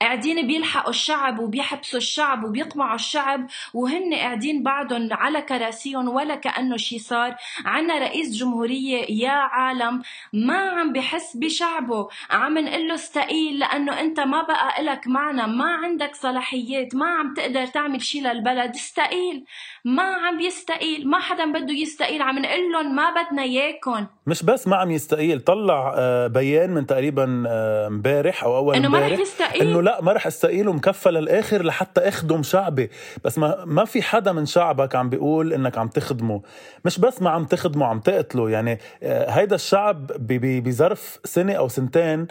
قاعدين 0.00 0.46
بيلحقوا 0.46 0.90
الشعب 0.90 1.38
وبيحبسوا 1.38 1.98
الشعب 1.98 2.44
وبيقمعوا 2.44 2.94
الشعب 2.94 3.46
وهن 3.74 4.14
قاعدين 4.14 4.62
بعدهم 4.62 5.08
على 5.12 5.42
كراسيهم 5.42 6.08
ولا 6.08 6.34
كأنه 6.34 6.76
شي 6.76 6.98
صار. 6.98 7.36
عنا 7.64 7.98
رئيس 7.98 8.36
جمهورية 8.36 9.06
يا 9.10 9.30
عالم 9.32 10.02
ما 10.32 10.58
عم 10.58 10.92
بحس 10.92 11.36
بشعبه. 11.36 12.08
عم 12.30 12.58
نقول 12.58 12.88
له 12.88 12.94
استقيل 12.94 13.58
لأنه 13.58 14.00
أنت 14.00 14.20
ما 14.20 14.42
بقى 14.42 14.82
لك 14.82 15.06
معنا 15.06 15.46
ما 15.46 15.64
عندك 15.74 16.14
صلاحيات 16.14 16.94
ما 16.94 17.06
عم 17.06 17.34
تقدر 17.34 17.66
تعمل 17.66 17.93
يعمل 17.94 18.02
شيء 18.02 18.22
للبلد 18.22 18.74
استقيل. 18.74 19.44
ما 19.84 20.02
عم 20.02 20.40
يستقيل 20.40 21.08
ما 21.08 21.18
حدا 21.18 21.52
بده 21.52 21.72
يستقيل. 21.72 22.22
عم 22.22 22.38
نقول 22.38 22.72
لهم 22.72 22.96
ما 22.96 23.02
بدنا 23.10 23.42
إياكم. 23.42 24.06
مش 24.26 24.42
بس 24.42 24.68
ما 24.68 24.76
عم 24.76 24.90
يستقيل 24.90 25.40
طلع 25.40 25.94
آه، 25.96 26.26
بيان 26.26 26.70
من 26.70 26.86
تقريبا 26.86 27.44
آه، 27.48 27.86
امبارح 27.86 28.44
أو 28.44 28.56
أول 28.56 28.76
إنه 28.76 28.88
ما 28.88 28.98
رح 28.98 29.18
يستقيل. 29.18 29.68
إنه 29.68 29.82
لا 29.82 30.02
ما 30.02 30.12
رح 30.12 30.26
استقيل 30.26 30.68
ومكفى 30.68 31.10
للآخر 31.10 31.62
لحتى 31.62 32.00
أخدم 32.00 32.42
شعبي. 32.42 32.90
بس 33.24 33.38
ما 33.38 33.64
ما 33.64 33.84
في 33.84 34.02
حدا 34.02 34.32
من 34.32 34.46
شعبك 34.46 34.94
عم 34.94 35.08
بيقول 35.10 35.52
إنك 35.52 35.78
عم 35.78 35.88
تخدمه. 35.88 36.42
مش 36.84 36.98
بس 36.98 37.22
ما 37.22 37.30
عم 37.30 37.44
تخدمه 37.44 37.86
عم 37.86 38.00
تقتله. 38.00 38.50
يعني 38.50 38.78
آه، 39.02 39.30
هيدا 39.30 39.54
الشعب 39.54 40.06
بظرف 40.30 41.18
سنة 41.24 41.52
أو 41.52 41.68
سنتين 41.68 42.26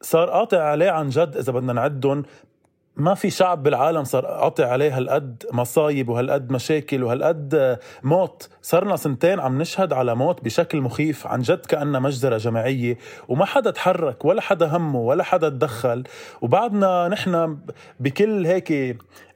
صار 0.00 0.30
قاطع 0.30 0.62
عليه 0.62 0.90
عن 0.90 1.08
جد 1.08 1.36
إذا 1.36 1.52
بدنا 1.52 1.72
نعدهم. 1.72 2.24
ما 2.96 3.14
في 3.14 3.30
شعب 3.30 3.62
بالعالم 3.62 4.04
صار 4.04 4.26
قاطع 4.26 4.66
عليه 4.66 4.96
هالقد 4.96 5.44
مصايب 5.52 6.08
وهالقد 6.08 6.52
مشاكل 6.52 7.02
وهالقد 7.02 7.78
موت. 8.02 8.48
صرنا 8.62 8.96
سنتين 8.96 9.40
عم 9.40 9.60
نشهد 9.60 9.92
على 9.92 10.14
موت 10.14 10.44
بشكل 10.44 10.80
مخيف 10.80 11.26
عن 11.26 11.42
جد 11.42 11.66
كأنها 11.66 12.00
مجزرة 12.00 12.36
جماعية 12.36 12.98
وما 13.28 13.44
حدا 13.44 13.70
تحرك 13.70 14.24
ولا 14.24 14.40
حدا 14.40 14.76
همه 14.76 14.98
ولا 15.00 15.24
حدا 15.24 15.48
تدخل. 15.48 16.04
وبعدنا 16.40 17.08
نحن 17.08 17.58
بكل 18.00 18.46
هيك 18.46 18.70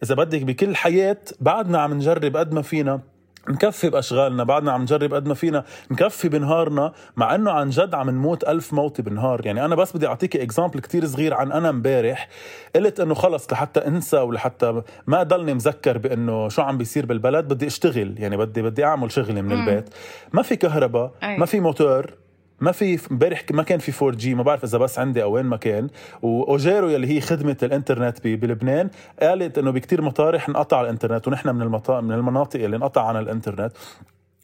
إذا 0.03 0.15
بدك 0.15 0.43
بكل 0.43 0.77
حياة 0.77 1.19
بعدنا 1.41 1.79
عم 1.79 1.95
نجرب 1.95 2.37
قد 2.37 2.53
ما 2.53 2.63
فينا. 2.63 3.16
نكفي 3.49 3.91
بأشغالنا 3.91 4.45
بعدنا 4.45 4.73
عم 4.73 4.83
نجرب 4.83 5.15
قد 5.15 5.29
ما 5.29 5.35
فينا 5.35 5.65
نكفي 5.91 6.29
بنهارنا 6.29 6.93
مع 7.17 7.35
إنه 7.35 7.51
عن 7.51 7.71
جد 7.71 7.95
عم 7.95 8.11
نموت 8.11 8.45
ألف 8.45 8.73
موتة 8.73 9.03
بالنهار 9.03 9.47
يعني 9.47 9.65
أنا 9.65 9.75
بس 9.75 9.97
بدي 9.97 10.07
اعطيك 10.07 10.37
example 10.37 10.81
كتير 10.81 11.07
صغير 11.07 11.35
عن 11.35 11.53
أنا 11.53 11.69
امبارح. 11.69 12.29
قلت 12.77 13.01
إنه 13.01 13.15
خلص 13.15 13.53
لحتى 13.53 13.87
أنسى 13.87 14.17
ولحتى 14.17 14.83
ما 15.07 15.23
ضلني 15.23 15.55
مذكر 15.55 15.99
بإنه 15.99 16.49
شو 16.49 16.63
عم 16.63 16.79
بيصير 16.79 17.07
بالبلد 17.07 17.49
بدي 17.49 17.67
أشتغل. 17.67 18.15
يعني 18.19 18.37
بدي 18.37 18.63
بدي 18.63 18.85
أعمل 18.85 19.13
شغلي 19.13 19.43
من 19.43 19.53
البيت. 19.53 19.89
ما 20.33 20.43
في 20.43 20.57
كهرباء 20.57 21.13
ما 21.23 21.47
في 21.47 21.61
موتور 21.61 22.26
ما 22.61 22.73
في 22.73 22.99
امبارح 23.11 23.45
ما 23.51 23.63
كان 23.63 23.79
في 23.79 24.05
4G 24.05 24.35
ما 24.35 24.43
بعرف 24.43 24.65
إذا 24.65 24.79
بس 24.79 24.99
عندي 24.99 25.23
أو 25.23 25.33
وين 25.33 25.47
ما 25.47 25.57
كان. 25.57 25.89
وأوجيرو 26.23 26.89
يلي 26.89 27.07
هي 27.07 27.21
خدمة 27.21 27.57
الإنترنت 27.63 28.27
بلبنان 28.27 28.91
قالت 29.21 29.59
إنه 29.59 29.71
بكتير 29.71 30.03
مطارح 30.03 30.49
انقطع 30.49 30.81
الإنترنت 30.81 31.29
ونحن 31.29 31.49
من 31.49 31.63
المطا... 31.63 32.01
من 32.01 32.13
المناطق 32.13 32.65
اللي 32.65 32.77
انقطع 32.77 33.07
عن 33.07 33.17
الإنترنت. 33.17 33.73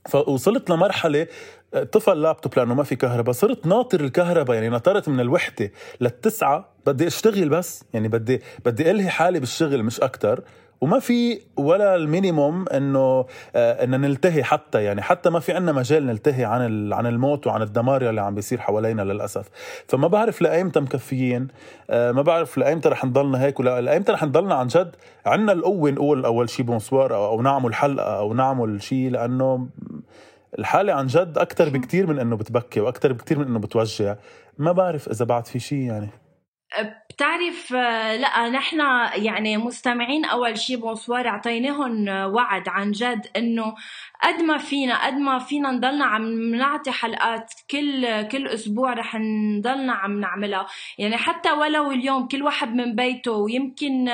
فوصلت 0.09 0.71
لمرحلة 0.71 1.27
طفل 1.93 2.23
لابتوب 2.23 2.53
لأنه 2.57 2.75
ما 2.75 2.83
في 2.83 2.97
كهرباء 2.97 3.33
صرت 3.33 3.67
ناطر 3.67 4.01
الكهرباء 4.01 4.57
يعني 4.57 4.69
نطرت 4.69 5.09
من 5.09 5.21
الوحدة 5.21 5.71
للتسعة 6.01 6.69
بدي 6.87 7.07
أشتغل 7.07 7.49
بس 7.49 7.85
يعني 7.95 8.09
بدي 8.09 8.43
بدي 8.65 8.91
ألهي 8.91 9.09
حالي 9.09 9.41
بالشغل 9.41 9.83
مش 9.83 10.01
أكثر 10.01 10.41
وما 10.83 10.99
في 10.99 11.41
ولا 11.57 11.97
ال 11.97 12.06
minimum 12.06 12.69
إنه 12.69 13.27
آه 13.57 13.85
انه 13.85 13.97
نلتهي 13.97 14.45
حتى 14.45 14.85
يعني 14.85 15.03
حتى 15.03 15.31
ما 15.31 15.41
في 15.41 15.53
عنا 15.53 15.73
مجال 15.73 16.07
نلتهي 16.07 16.45
عن 16.45 16.93
عن 16.93 17.07
الموت 17.07 17.47
وعن 17.47 17.63
الدمار 17.63 18.09
اللي 18.09 18.21
عم 18.21 18.35
بيصير 18.35 18.61
حوالينا 18.61 19.03
للأسف. 19.03 19.49
فما 19.89 20.09
بعرف 20.09 20.43
لايمتى 20.43 20.81
مكفيين 20.81 21.49
آه 21.91 22.13
ما 22.13 22.23
بعرف 22.23 22.59
لايمتى 22.59 22.89
رح 22.89 23.05
نضلنا 23.05 23.43
هيك 23.43 23.61
ولا 23.61 23.81
لايمتى 23.81 24.13
رح 24.13 24.25
نضلنا 24.25 24.55
عن 24.55 24.67
جد. 24.67 24.97
عنا 25.27 25.53
القوة 25.53 25.91
نقول 25.91 26.25
أول 26.25 26.51
شيء 26.51 26.67
بونسوار 26.67 27.15
أو, 27.15 27.27
أو 27.27 27.43
نعمل 27.43 27.75
حلقه 27.75 28.19
أو 28.19 28.35
نعمل 28.35 28.83
شيء 28.83 29.11
لأنه 29.11 29.69
الحالة 30.59 30.93
عن 30.93 31.07
جد 31.07 31.39
أكثر 31.39 31.69
بكتير 31.69 32.07
من 32.07 32.19
إنه 32.19 32.37
بتبكي 32.37 32.81
وأكثر 32.81 33.13
بكتير 33.13 33.39
من 33.39 33.47
إنه 33.47 33.59
بتوجع. 33.59 34.17
ما 34.59 34.73
بعرف 34.73 35.09
إذا 35.09 35.25
بعد 35.25 35.47
في 35.47 35.59
شيء 35.59 35.79
يعني. 35.79 36.09
بتعرف 37.13 37.73
لا 37.73 38.49
نحن 38.49 38.81
يعني 39.15 39.57
مستمعين 39.57 40.25
أول 40.25 40.59
شيء 40.59 40.77
bonsoir 40.77 41.29
اعطيناهم 41.29 42.09
وعد 42.09 42.69
عن 42.69 42.91
جد 42.91 43.27
إنه 43.37 43.75
قد 44.23 44.43
ما 44.43 44.59
فينا 44.59 45.07
قد 45.07 45.15
ما 45.15 45.39
فينا 45.39 45.71
نضلنا 45.71 46.05
عم 46.05 46.55
نعطي 46.55 46.91
حلقات 46.91 47.53
كل 47.71 48.23
كل 48.29 48.49
أسبوع 48.49 48.93
رح 48.93 49.17
نضلنا 49.17 49.93
عم 49.93 50.21
نعملها. 50.21 50.67
يعني 50.99 51.17
حتى 51.17 51.53
ولو 51.53 51.91
اليوم 51.91 52.29
كل 52.29 52.43
واحد 52.43 52.75
من 52.75 52.95
بيته 52.95 53.33
ويمكن 53.33 54.05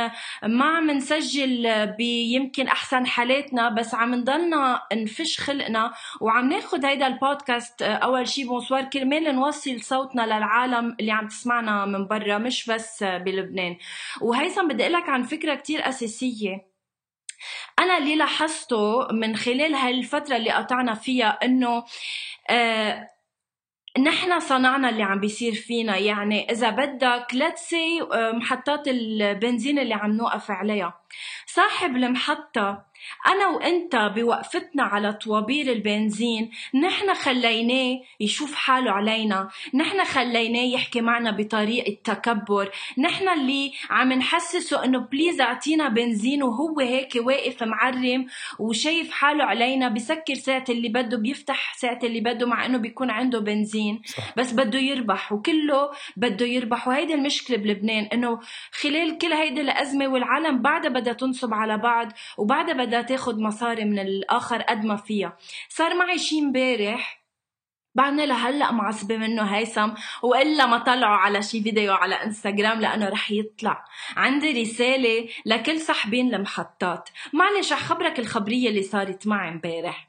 ما 0.42 0.64
عم 0.64 0.90
نسجل 0.90 1.86
بيمكن 1.98 2.68
أحسن 2.68 3.06
حالاتنا 3.06 3.68
بس 3.68 3.94
عم 3.94 4.14
نضلنا 4.14 4.82
نفش 4.92 5.40
خلقنا. 5.40 5.92
وعم 6.20 6.48
ناخذ 6.48 6.84
هيدا 6.86 7.06
البودكاست 7.06 7.82
أول 7.82 8.28
شيء 8.28 8.46
bonsoir 8.46 8.84
كرمال 8.84 9.34
نوصل 9.34 9.80
صوتنا 9.80 10.22
للعالم 10.26 10.96
اللي 11.00 11.12
عم 11.12 11.28
تسمعنا 11.28 11.84
من 11.84 12.06
برا 12.06 12.38
مش 12.38 12.70
بس 12.70 13.02
بلبنان. 13.02 13.76
وهيثم 14.20 14.68
بدي 14.68 14.88
لك 14.88 15.08
عن 15.08 15.22
فكرة 15.22 15.54
كتير 15.54 15.88
أساسية. 15.88 16.77
أنا 17.78 17.98
اللي 17.98 18.16
لاحظته 18.16 19.08
من 19.12 19.36
خلال 19.36 19.74
هالفترة 19.74 20.36
اللي 20.36 20.50
قطعنا 20.50 20.94
فيها 20.94 21.38
إنه 21.42 21.84
آه 22.50 23.10
نحن 23.98 24.40
صنعنا 24.40 24.88
اللي 24.88 25.02
عم 25.02 25.20
بيصير 25.20 25.54
فينا. 25.54 25.96
يعني 25.96 26.50
إذا 26.50 26.70
بدك 26.70 27.26
لتسي 27.34 28.02
آه، 28.12 28.32
محطات 28.32 28.88
البنزين 28.88 29.78
اللي 29.78 29.94
عم 29.94 30.10
نوقف 30.12 30.50
عليها. 30.50 31.00
صاحب 31.46 31.96
المحطة 31.96 32.84
أنا 33.26 33.48
وأنت 33.48 33.96
بوقفتنا 34.16 34.82
على 34.82 35.12
طوابير 35.12 35.72
البنزين 35.72 36.50
نحن 36.74 37.14
خليناه 37.14 38.00
يشوف 38.20 38.54
حاله 38.54 38.90
علينا. 38.90 39.48
نحن 39.74 40.04
خليناه 40.04 40.60
يحكي 40.74 41.00
معنا 41.00 41.30
بطريقة 41.30 41.96
تكبر 42.04 42.70
نحن 42.98 43.28
اللي 43.28 43.72
عم 43.90 44.12
نحسسه 44.12 44.84
أنه 44.84 44.98
بليز 44.98 45.40
أعطينا 45.40 45.88
بنزين 45.88 46.42
وهو 46.42 46.80
هيك 46.80 47.12
واقف 47.16 47.62
معرم 47.62 48.26
وشايف 48.58 49.10
حاله 49.10 49.44
علينا 49.44 49.88
بسكر 49.88 50.34
ساعة 50.34 50.64
اللي 50.68 50.88
بده 50.88 51.16
بيفتح 51.16 51.74
ساعة 51.76 51.98
اللي 52.02 52.20
بده 52.20 52.46
مع 52.46 52.66
أنه 52.66 52.78
بيكون 52.78 53.10
عنده 53.10 53.40
بنزين. 53.40 54.02
صح. 54.04 54.34
بس 54.36 54.52
بده 54.52 54.78
يربح 54.78 55.32
وكله 55.32 55.90
بده 56.16 56.46
يربح. 56.46 56.88
وهيدي 56.88 57.14
المشكلة 57.14 57.56
بلبنان 57.56 58.04
أنه 58.04 58.40
خلال 58.72 59.18
كل 59.18 59.32
هيدي 59.32 59.60
الأزمة 59.60 60.08
والعالم 60.08 60.62
بعدها 60.62 60.90
بدها 60.90 61.12
تنصب 61.12 61.54
على 61.54 61.78
بعض 61.78 62.12
وبعدها 62.38 62.74
بدها 62.74 62.97
تاخد 63.02 63.38
مصاري 63.38 63.84
من 63.84 63.98
الآخر 63.98 64.62
قد 64.62 64.84
ما 64.84 64.96
فيها. 64.96 65.36
صار 65.68 65.94
معي 65.94 66.18
شي 66.18 66.38
امبارح 66.38 67.18
بعدني 67.94 68.26
لهلأ 68.26 68.72
معصبه 68.72 69.16
منه 69.16 69.42
هيثم 69.42 69.90
وإلا 70.22 70.66
ما 70.66 70.78
طلعوا 70.78 71.16
على 71.16 71.42
شي 71.42 71.62
فيديو 71.62 71.94
على 71.94 72.14
إنستغرام 72.14 72.80
لأنه 72.80 73.08
رح 73.08 73.30
يطلع. 73.30 73.84
عندي 74.16 74.62
رسالة 74.62 75.28
لكل 75.46 75.80
صاحبين 75.80 76.34
المحطات. 76.34 77.08
معلش 77.32 77.72
رح 77.72 77.82
خبرك 77.82 78.18
الخبرية 78.18 78.68
اللي 78.68 78.82
صارت 78.82 79.26
معي 79.26 79.48
امبارح. 79.48 80.08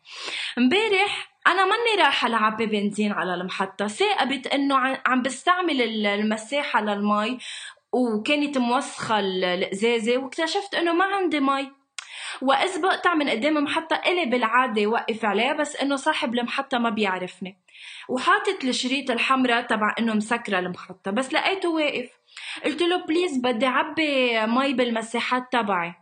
امبارح 0.58 1.32
أنا 1.47 1.65
ماني 1.65 2.04
رايحة 2.04 2.28
لعبي 2.28 2.65
بنزين 2.65 3.12
على 3.12 3.34
المحطة. 3.34 3.88
ثاقبت 3.88 4.47
إنه 4.47 4.75
عم 5.06 5.21
بستعمل 5.21 6.06
المساحة 6.08 6.82
للمي 6.82 7.38
وكانت 7.91 8.58
موسخة 8.58 9.19
الإزازة 9.19 10.17
واكتشفت 10.17 10.75
إنه 10.75 10.93
ما 10.93 11.06
عندي 11.06 11.39
مي. 11.39 11.79
وإذ 12.42 12.82
بقطع 12.82 13.13
من 13.13 13.30
قدام 13.30 13.63
محطة 13.63 14.02
إلي 14.06 14.26
بالعادة 14.26 14.88
وقف 14.88 15.26
عليها 15.26 15.54
بس 15.54 15.76
إنه 15.76 15.96
صاحب 15.96 16.34
المحطة 16.34 16.78
ما 16.78 16.89
بيعرفني. 16.89 17.58
وحاطط 18.10 18.63
الشريط 18.63 19.12
الحمراء 19.12 19.62
تبع 19.62 19.96
إنه 20.00 20.13
مسكرة 20.13 20.60
المحطة 20.60 21.12
بس 21.12 21.34
لقيته 21.34 21.70
واقف. 21.70 22.10
قلت 22.65 22.82
له 22.82 23.06
please 23.06 23.38
بدي 23.38 23.65
عبي 23.65 24.46
مي 24.46 24.74
بالمساحات 24.74 25.44
تبعي. 25.52 25.94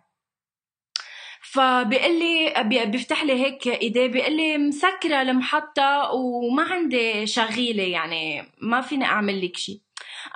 فبيقول 1.41 2.19
لي 2.19 2.53
بيفتح 2.85 3.23
لي 3.23 3.33
هيك 3.33 3.67
إيديه 3.67 4.07
بيقول 4.07 4.37
لي 4.37 4.57
مسكرة 4.57 5.21
المحطة 5.21 6.11
وما 6.11 6.63
عندي 6.63 7.27
شغيلة 7.27 7.83
يعني 7.83 8.51
ما 8.61 8.81
فيني 8.81 9.05
أعمل 9.05 9.45
لك 9.45 9.57
شيء 9.57 9.81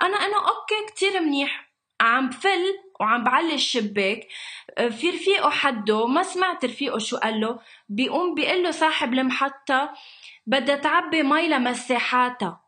أنا 0.02 0.16
أنا 0.16 0.36
okay 0.36 0.92
كتير 0.94 1.20
منيح. 1.20 1.72
عم 2.00 2.28
بفل 2.28 2.64
وعم 3.00 3.24
بعلي 3.24 3.54
الشباك 3.54 4.28
آه، 4.78 4.88
في 4.88 5.10
رفيقه 5.10 5.50
حده 5.50 6.06
ما 6.06 6.22
سمعت 6.22 6.64
رفيقه 6.64 6.98
شو 6.98 7.16
قال 7.16 7.40
له 7.40 7.58
بيقوم 7.88 8.34
بيقول 8.34 8.62
له 8.62 8.70
صاحب 8.70 9.14
المحطة 9.14 9.90
بدها 10.46 10.76
تعبي 10.76 11.22
مي 11.22 11.48
لمساحاتها. 11.48 12.60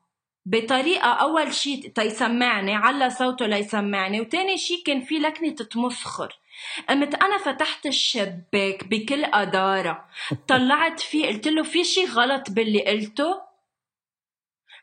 بطريقة 0.46 1.08
أول 1.12 1.54
شي 1.54 1.76
تيسمعني 1.76 2.74
على 2.74 3.10
صوته 3.10 3.46
ليسمعني 3.46 4.20
وتاني 4.20 4.56
شي 4.56 4.82
كان 4.86 5.00
في 5.00 5.18
لكنة 5.18 5.54
تمسخر. 5.54 6.38
قمت 6.88 7.14
أنا 7.14 7.38
فتحت 7.38 7.86
الشباك 7.86 8.84
بكل 8.84 9.24
قدارة 9.24 10.04
طلعت 10.48 11.00
فيه 11.00 11.26
قلت 11.26 11.48
له 11.48 11.62
في 11.62 11.84
شي 11.84 12.04
غلط 12.04 12.50
باللي 12.50 12.84
قلته؟ 12.84 13.43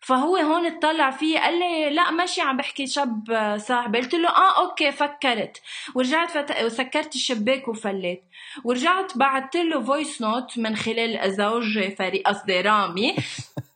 فهو 0.01 0.37
هون 0.37 0.65
اطلع 0.65 1.11
فيه 1.11 1.39
قال 1.39 1.59
لي 1.59 1.89
لا 1.89 2.11
ماشي 2.11 2.41
عم 2.41 2.57
بحكي 2.57 2.87
شاب 2.87 3.55
صاحبي. 3.57 3.99
قلت 3.99 4.15
له 4.15 4.29
آه 4.29 4.61
okay 4.61 4.91
فكرت. 4.91 5.61
ورجعت 5.95 6.31
فت... 6.31 6.63
وسكرت 6.63 7.15
الشباك 7.15 7.67
وفليت. 7.67 8.23
ورجعت 8.63 9.17
بعثت 9.17 9.55
له 9.55 9.83
voice 9.83 10.21
note 10.21 10.57
من 10.57 10.75
خلال 10.75 11.33
زوج 11.35 11.93
فريق 11.99 12.27
قصدي 12.27 12.61
رامي. 12.61 13.15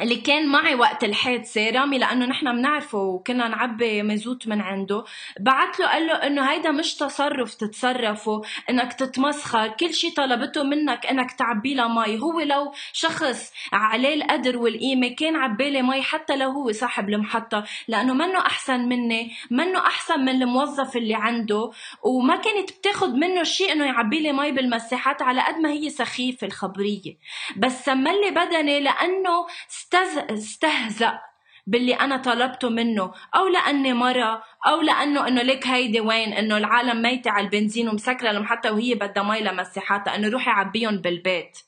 اللي 0.00 0.16
كان 0.16 0.46
معي 0.46 0.74
وقت 0.74 1.04
الحادثة 1.04 1.70
رامي 1.70 1.98
لأنه 1.98 2.26
نحن 2.26 2.52
بنعرفه 2.56 2.98
وكنا 2.98 3.48
نعبي 3.48 4.02
مازوت 4.02 4.48
من 4.48 4.60
عنده. 4.60 5.04
بعت 5.40 5.80
له 5.80 5.86
قال 5.86 6.06
له 6.06 6.14
إنه 6.14 6.50
هيدا 6.50 6.70
مش 6.70 6.94
تصرف 6.94 7.54
تتصرفه 7.54 8.42
إنك 8.70 8.92
تتمسخر 8.92 9.68
كل 9.68 9.94
شي 9.94 10.10
طلبته 10.10 10.62
منك 10.62 11.06
إنك 11.06 11.32
تعبي 11.32 11.74
له 11.74 11.88
مي 11.88 12.20
هو 12.20 12.40
لو 12.40 12.72
شخص 12.92 13.52
عليه 13.72 14.14
القدر 14.14 14.56
والقيمة 14.58 15.08
كان 15.08 15.36
عبالي 15.36 15.82
مي 15.82 16.02
حتى 16.02 16.36
لو 16.36 16.50
هو 16.50 16.72
صاحب 16.72 17.08
المحطة. 17.08 17.64
لأنه 17.88 18.14
منه 18.14 18.38
أحسن 18.38 18.80
مني 18.80 19.32
منه 19.50 19.78
أحسن 19.78 20.20
من 20.20 20.42
الموظف 20.42 20.96
اللي 20.96 21.14
عنده. 21.14 21.70
وما 22.02 22.36
كانت 22.36 22.72
بتاخد 22.72 23.14
منه 23.14 23.42
شيء 23.42 23.72
إنه 23.72 23.84
يعبي 23.84 24.20
لي 24.20 24.32
مي 24.32 24.52
بالمساحات 24.52 25.22
على 25.22 25.40
قد 25.40 25.54
ما 25.56 25.70
هي 25.70 25.90
سخيفة 25.90 26.46
الخبرية. 26.46 27.16
بس 27.56 27.84
سملي 27.84 28.30
بدني 28.30 28.80
لأنه 28.80 29.46
استهزأ 29.94 31.20
باللي 31.66 31.94
أنا 31.94 32.16
طلبته 32.16 32.68
منه 32.68 33.12
أو 33.34 33.48
لأني 33.48 33.92
مرة 33.92 34.42
أو 34.66 34.80
لأنه 34.80 35.28
إنه 35.28 35.42
ليك 35.42 35.66
هيدي 35.66 36.00
وين 36.00 36.32
إنه 36.32 36.56
العالم 36.56 37.02
ميتة 37.02 37.30
على 37.30 37.46
البنزين 37.46 37.88
ومسكرة 37.88 38.30
المحطه 38.30 38.72
وهي 38.72 38.94
بدها 38.94 39.22
مي 39.22 39.40
لمساحاتها 39.40 40.16
إنه 40.16 40.28
روحي 40.28 40.50
عبيهم 40.50 40.96
بالبيت. 40.96 41.58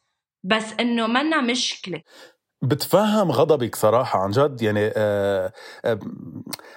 بس 0.45 0.73
إنه 0.81 1.07
منا 1.07 1.41
مشكلة. 1.41 2.03
بتفهم 2.65 3.31
غضبك 3.31 3.75
صراحة 3.77 4.19
عن 4.23 4.31
جد. 4.31 4.63
يعني 4.63 4.93
آه 4.97 5.53
آه 5.85 5.99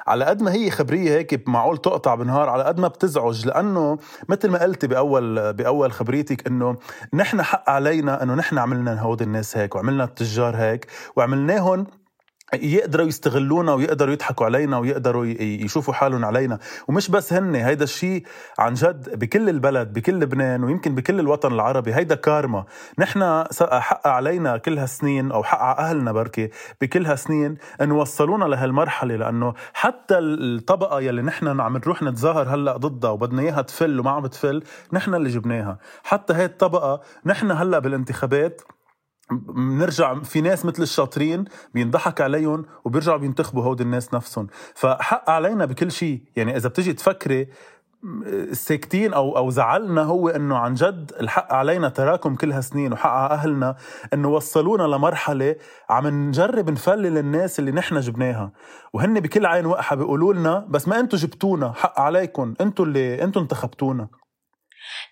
على 0.07 0.25
قد 0.25 0.41
ما 0.41 0.53
هي 0.53 0.71
خبرية 0.71 1.17
هيك 1.17 1.47
معقول 1.47 1.77
تقطع 1.77 2.15
بنهار 2.15 2.49
على 2.49 2.63
قد 2.63 2.79
ما 2.79 2.87
بتزعج. 2.87 3.45
لأنه 3.47 3.97
مثل 4.29 4.49
ما 4.49 4.61
قلتي 4.63 4.87
بأول 4.87 5.53
بأول 5.53 5.91
خبريتك 5.91 6.47
إنه 6.47 6.75
نحن 7.13 7.41
حق 7.41 7.69
علينا 7.69 8.23
إنه 8.23 8.33
نحن 8.35 8.57
عملنا 8.57 9.01
هود 9.01 9.21
الناس 9.21 9.57
هيك 9.57 9.75
وعملنا 9.75 10.03
التجار 10.03 10.55
هيك 10.55 10.87
وعملناهم 11.15 11.87
يقدروا 12.53 13.07
يستغلونا 13.07 13.73
ويقدروا 13.73 14.13
يضحكوا 14.13 14.45
علينا 14.45 14.77
ويقدروا 14.77 15.25
يشوفوا 15.39 15.93
حالهم 15.93 16.25
علينا. 16.25 16.59
ومش 16.87 17.11
بس 17.11 17.33
هن 17.33 17.55
هيدا 17.55 17.83
الشيء 17.83 18.23
عن 18.59 18.73
جد 18.73 19.19
بكل 19.19 19.49
البلد 19.49 19.93
بكل 19.93 20.19
لبنان 20.19 20.63
ويمكن 20.63 20.95
بكل 20.95 21.19
الوطن 21.19 21.53
العربي 21.53 21.95
هيدا 21.95 22.15
كارما. 22.15 22.65
نحن 22.99 23.43
حق 23.61 24.07
علينا 24.07 24.57
كل 24.57 24.77
هالسنين 24.77 25.31
أو 25.31 25.43
حق 25.43 25.79
أهلنا 25.79 26.11
بركي 26.11 26.49
بكل 26.81 27.05
هالسنين 27.05 27.57
أن 27.81 27.91
وصلونا 27.91 28.45
لهالمرحلة. 28.45 29.15
لأنه 29.15 29.53
حتى 29.73 30.17
الطبقة 30.17 31.01
يلي 31.01 31.21
نحن 31.21 31.59
عم 31.59 31.77
نروح 31.77 32.03
نتظاهر 32.03 32.55
هلأ 32.55 32.77
ضدها 32.77 33.09
وبدنا 33.09 33.41
إياها 33.41 33.61
تفل 33.61 33.99
وما 33.99 34.11
عم 34.11 34.27
تفل 34.27 34.63
نحن 34.93 35.15
اللي 35.15 35.29
جبناها. 35.29 35.77
حتى 36.03 36.33
هي 36.33 36.45
الطبقة 36.45 37.01
نحن 37.25 37.51
هلأ 37.51 37.79
بالانتخابات 37.79 38.61
بنرجع 39.31 40.19
في 40.23 40.41
ناس 40.41 40.65
مثل 40.65 40.83
الشاطرين 40.83 41.45
بينضحك 41.73 42.21
عليهم 42.21 42.65
وبيرجعوا 42.85 43.17
بينتخبوا 43.17 43.63
هود 43.63 43.81
الناس 43.81 44.13
نفسهم. 44.13 44.47
فحق 44.75 45.29
علينا 45.29 45.65
بكل 45.65 45.91
شيء. 45.91 46.21
يعني 46.35 46.55
إذا 46.55 46.69
بتجي 46.69 46.93
تفكري 46.93 47.47
ساكتين 48.51 49.13
أو 49.13 49.37
أو 49.37 49.49
زعلنا 49.49 50.01
هو 50.01 50.29
إنه 50.29 50.57
عن 50.57 50.73
جد 50.73 51.11
الحق 51.19 51.53
علينا 51.53 51.89
تراكم 51.89 52.35
كل 52.35 52.51
هالسنين 52.51 52.93
وحق 52.93 53.09
على 53.09 53.33
أهلنا 53.33 53.75
إنه 54.13 54.29
وصلونا 54.29 54.83
لمرحلة 54.83 55.55
عم 55.89 56.07
نجرب 56.07 56.69
نفلل 56.69 57.17
الناس 57.17 57.59
اللي 57.59 57.71
نحن 57.71 57.99
جبناها. 57.99 58.51
وهن 58.93 59.19
بكل 59.19 59.45
عين 59.45 59.65
وقحة 59.65 59.95
بيقولوا 59.95 60.33
لنا 60.33 60.67
بس 60.69 60.87
ما 60.87 60.99
أنتم 60.99 61.17
جبتونا 61.17 61.73
حق 61.73 61.99
عليكم 61.99 62.53
أنتم 62.61 62.83
اللي 62.83 63.23
أنتم 63.23 63.41
انتخبتونا. 63.41 64.07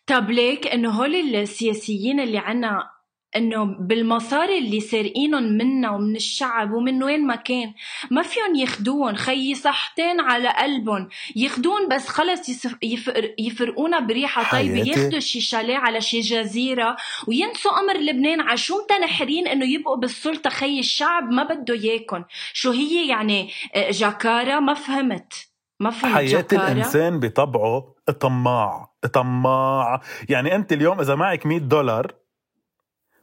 طب 0.08 0.30
ليك 0.30 0.67
إنه 0.67 0.89
هول 0.89 1.15
السياسيين 1.15 2.19
اللي 2.19 2.38
عنا 2.38 2.95
إنه 3.36 3.63
بالمصاري 3.80 4.58
اللي 4.58 4.80
سارقينهم 4.80 5.43
منا 5.43 5.91
ومن 5.91 6.15
الشعب 6.15 6.71
ومن 6.74 7.04
وين 7.04 7.28
ما 7.28 7.36
كان 7.36 7.74
ما 8.12 8.21
فيهم 8.21 8.56
ياخدوهم 8.56 9.15
خيي 9.15 9.56
صحتين 9.56 10.19
على 10.19 10.50
قلبهم. 10.50 11.10
ياخدون 11.36 11.88
بس 11.91 12.08
خلص 12.08 12.65
يفر 12.84 13.34
يفرقونا 13.39 14.00
بريحة. 14.00 14.52
طيبه 14.52 14.89
ياخدوا 14.89 15.19
شي 15.19 15.41
شاليه 15.41 15.78
على 15.78 16.02
شي 16.02 16.19
جزيرة 16.19 16.95
وينسوا 17.28 17.80
أمر 17.80 17.98
لبنان. 17.98 18.41
على 18.41 18.58
شو 18.58 18.76
متنحرين 18.84 19.48
إنه 19.48 19.65
يبقوا 19.65 19.98
بالسلطة 19.98 20.50
خي 20.50 20.80
الشعب؟ 20.80 21.32
ما 21.32 21.43
بده 21.43 21.74
اياكم 21.74 22.24
شو 22.54 22.71
هي 22.71 23.08
يعني؟ 23.08 23.50
آه، 23.76 23.91
جاكارا؟ 23.91 24.60
ما 24.60 24.74
فهمت. 24.74 25.34
ما 25.80 25.89
فهمت 25.89 26.15
حياة 26.15 26.28
جاكارة. 26.28 26.71
الإنسان 26.71 27.19
بطبعه 27.19 27.95
طماع. 28.19 28.89
طماع. 29.13 30.02
يعني 30.30 30.56
أنت 30.56 30.74
اليوم 30.74 31.00
إذا 31.00 31.15
معك 31.15 31.45
100 31.45 31.60
دولار 31.60 32.25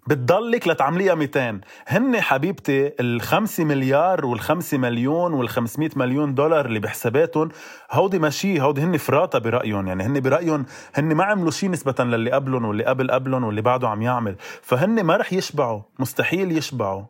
بتضلك 0.07 0.69
لتعمليها 0.69 1.15
200 1.15 1.61
هن 1.87 2.21
حبيبتي 2.21 2.91
ال5 2.91 3.61
مليار 3.61 4.37
وال5 4.37 4.75
مليون 4.75 5.49
وال500 5.49 5.97
مليون 5.97 6.35
دولار 6.35 6.67
اللي 6.67 6.79
بحساباتهم 6.79 7.49
هودي 7.91 8.19
ماشي 8.19 8.61
هودي 8.61 8.81
هن 8.81 8.97
فراطة 8.97 9.39
برأيهم. 9.39 9.87
يعني 9.89 10.05
هن 10.05 10.21
برأيهم 10.21 10.67
هن 10.95 11.15
ما 11.15 11.25
عملوا 11.25 11.51
شيء 11.51 11.71
نسبة 11.71 12.05
للي 12.05 12.31
قبلهم 12.31 12.65
واللي 12.65 12.85
قبل 12.85 13.11
قبلهم 13.11 13.45
واللي 13.45 13.63
بعده 13.63 13.89
عم 13.89 14.03
يعمل. 14.03 14.37
فهن 14.63 15.03
ما 15.03 15.17
رح 15.17 15.33
يشبعوا 15.33 15.83
مستحيل 15.99 16.59
يشبعوا. 16.59 17.05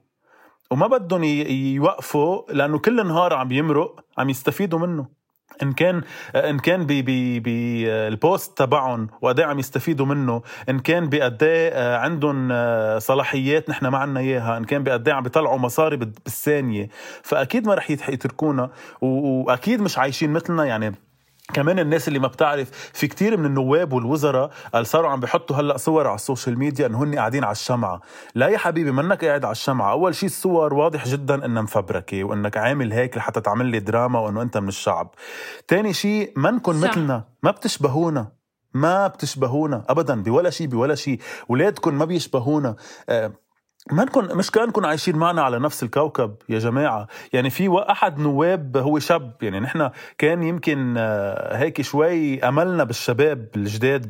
وما 0.70 0.86
بدهم 0.86 1.24
يوقفوا 1.24 2.52
لأنه 2.52 2.78
كل 2.78 3.06
نهار 3.06 3.34
عم 3.34 3.52
يمرق 3.52 4.04
عم 4.18 4.30
يستفيدوا 4.30 4.78
منه. 4.78 5.21
ان 5.62 5.72
كان 5.72 6.02
ان 6.34 6.58
كان 6.58 6.86
بالبوست 6.86 8.58
تبعهم 8.58 9.08
وقد 9.20 9.40
عم 9.40 9.58
يستفيدوا 9.58 10.06
منه. 10.06 10.42
ان 10.68 10.78
كان 10.78 11.08
بقد 11.08 11.38
آه، 11.42 11.96
عندهم 11.96 12.48
آه، 12.52 12.98
صلاحيات 12.98 13.70
نحن 13.70 13.86
ما 13.86 13.98
عنا 13.98 14.20
إياها. 14.20 14.56
ان 14.56 14.64
كان 14.64 14.82
بقد 14.82 15.08
عم 15.08 15.22
بيطلعوا 15.22 15.58
مصاري 15.58 15.96
بالثانية. 15.96 16.88
فأكيد 17.22 17.66
ما 17.66 17.74
رح 17.74 17.90
يتركونا 17.90 18.70
وأكيد 19.00 19.80
مش 19.80 19.98
عايشين 19.98 20.30
مثلنا. 20.30 20.64
يعني 20.64 20.94
كمان 21.54 21.78
الناس 21.78 22.08
اللي 22.08 22.18
ما 22.18 22.28
بتعرف 22.28 22.70
في 22.70 23.06
كتير 23.06 23.36
من 23.36 23.46
النواب 23.46 23.92
والوزراء 23.92 24.50
صاروا 24.82 25.10
عم 25.10 25.20
بيحطوا 25.20 25.56
هلأ 25.56 25.76
صور 25.76 26.06
على 26.06 26.14
ال 26.14 26.20
social 26.20 26.58
media 26.58 26.86
إنه 26.86 27.02
هن 27.02 27.14
قاعدين 27.14 27.44
على 27.44 27.52
الشمعة. 27.52 28.00
لا 28.34 28.48
يا 28.48 28.58
حبيبي 28.58 28.92
منك 28.92 29.24
قاعد 29.24 29.44
على 29.44 29.52
الشمعة. 29.52 29.92
أول 29.92 30.14
شيء 30.14 30.28
الصور 30.28 30.74
واضح 30.74 31.08
جدا 31.08 31.44
إنها 31.44 31.62
مفبركة 31.62 32.24
وإنك 32.24 32.56
عامل 32.56 32.92
هيك 32.92 33.16
لحتى 33.16 33.40
تعمل 33.40 33.66
لي 33.66 33.80
دراما 33.80 34.18
وإنه 34.18 34.42
أنت 34.42 34.58
من 34.58 34.68
الشعب. 34.68 35.14
تاني 35.68 35.92
شيء 35.92 36.32
منكم 36.36 36.80
مثلنا 36.80 37.24
ما 37.42 37.50
بتشبهونا. 37.50 38.32
ما 38.74 39.06
بتشبهونا 39.06 39.84
ابدا 39.88 40.22
بولا 40.22 40.50
شيء 40.50 40.66
بولا 40.66 40.94
شيء 40.94 41.20
ولادكم 41.48 41.94
ما 41.94 42.04
بيشبهونا. 42.04 42.76
آه 43.08 43.32
ما 43.90 44.04
نكون 44.04 44.36
مش 44.36 44.50
كانكم 44.50 44.86
عايشين 44.86 45.16
معنا 45.16 45.42
على 45.42 45.58
نفس 45.58 45.82
الكوكب 45.82 46.34
يا 46.48 46.58
جماعة. 46.58 47.06
يعني 47.32 47.50
في 47.50 47.84
أحد 47.90 48.18
نواب 48.18 48.76
هو 48.76 48.98
شاب. 48.98 49.32
يعني 49.42 49.60
نحن 49.60 49.90
كان 50.18 50.42
يمكن 50.42 50.94
آه، 50.98 51.56
هيك 51.56 51.82
شوي 51.82 52.44
أملنا 52.44 52.84
بالشباب 52.84 53.48
الجداد 53.56 54.08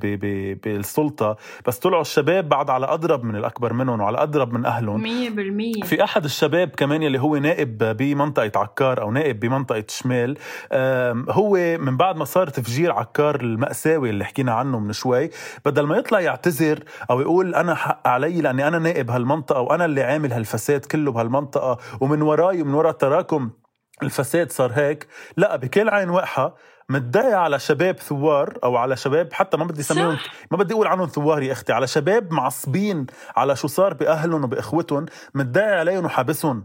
بالسلطة. 0.65 1.37
بس 1.67 1.79
طلعوا 1.79 2.03
الشباب 2.03 2.49
بعد 2.49 2.71
على 2.71 2.87
أضرب 2.87 3.25
من 3.25 3.37
الأكبر 3.37 3.73
منهم 3.73 4.01
وعلى 4.01 4.23
أضرب 4.23 4.53
من 4.53 4.65
أهلهم. 4.67 5.03
مية 5.03 5.31
بالمية. 5.31 5.83
في 5.83 6.05
أحد 6.05 6.25
الشباب 6.25 6.69
كمان 6.69 7.03
يلي 7.03 7.21
هو 7.21 7.37
نائب 7.37 7.79
بمنطقة 7.79 8.61
عكار 8.61 9.01
أو 9.01 9.11
نائب 9.11 9.41
بمنطقة 9.41 9.85
شمال 9.89 10.39
هو 11.31 11.79
من 11.79 11.97
بعد 11.97 12.17
ما 12.17 12.25
صار 12.25 12.49
تفجير 12.49 12.93
عكار 12.93 13.41
المأساوي 13.41 14.11
اللي 14.11 14.25
حكينا 14.25 14.53
عنه 14.53 14.79
من 14.79 14.93
شوي 14.93 15.31
بدل 15.65 15.83
ما 15.83 15.97
يطلع 15.97 16.21
يعتذر 16.21 16.85
أو 17.11 17.21
يقول 17.21 17.55
أنا 17.55 17.75
حق 17.75 18.09
علي 18.09 18.41
لأني 18.41 18.69
أنا 18.69 18.79
نائب 18.79 19.11
هالمنطقة 19.63 19.73
وأنا 19.73 19.85
اللي 19.85 20.03
عامل 20.03 20.33
هالفساد 20.33 20.85
كله 20.85 21.13
بهالمنطقة 21.13 21.79
ومن 22.01 22.23
وراي 22.23 22.63
ومن 22.63 22.75
وراء 22.75 22.93
تراكم 22.93 23.51
الفساد 24.03 24.53
صار 24.53 24.73
هيك. 24.73 25.07
لا 25.37 25.57
بكل 25.57 25.89
عين 25.89 26.11
وقحه 26.11 26.55
متضايق 26.89 27.39
على 27.39 27.59
شباب 27.59 27.99
ثوار 27.99 28.59
أو 28.65 28.77
على 28.77 28.97
شباب 28.97 29.33
حتى 29.33 29.57
ما 29.57 29.65
بدي 29.65 29.81
أسميهم 29.81 30.19
ما 30.51 30.57
بدي 30.57 30.75
أقول 30.75 30.87
عنهم 30.87 31.07
ثوار 31.07 31.43
يا 31.43 31.53
أختي 31.53 31.73
على 31.73 31.87
شباب 31.87 32.33
معصبين 32.33 33.07
على 33.37 33.57
شو 33.57 33.69
صار 33.69 33.95
بأهلهم 33.95 34.45
وبإخوتهم 34.45 35.07
متضايق 35.35 35.79
عليهم 35.79 36.05
وحابسهم. 36.05 36.65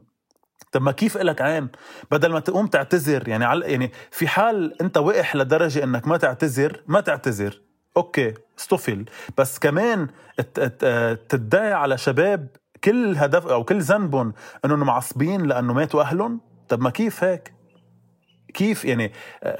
طب 0.71 0.81
ما 0.81 0.91
كيف 0.91 1.17
إلك 1.17 1.41
عين؟ 1.41 1.69
بدل 2.11 2.31
ما 2.31 2.39
تقوم 2.39 2.67
تعتذر 2.67 3.27
يعني 3.27 3.45
على 3.45 3.71
يعني 3.71 3.91
في 4.11 4.27
حال 4.27 4.81
أنت 4.81 4.97
وقح 4.97 5.35
لدرجة 5.35 5.83
إنك 5.83 6.07
ما 6.07 6.17
تعتذر 6.17 6.81
ما 6.87 7.01
تعتذر. 7.01 7.61
أوكي 7.97 8.33
استفل. 8.59 9.05
بس 9.37 9.59
كمان 9.59 10.07
تدعي 11.29 11.73
على 11.73 11.97
شباب 11.97 12.47
كل 12.87 13.17
هدف 13.17 13.47
أو 13.47 13.63
كل 13.63 13.81
ذنبهم 13.81 14.33
إنهم 14.65 14.79
معصبين 14.79 15.41
لأنه 15.41 15.73
ماتوا 15.73 16.01
أهلهم؟ 16.01 16.41
طب 16.69 16.81
ما 16.81 16.89
كيف 16.89 17.23
هيك؟ 17.23 17.53
كيف 18.53 18.85
يعني 18.85 19.11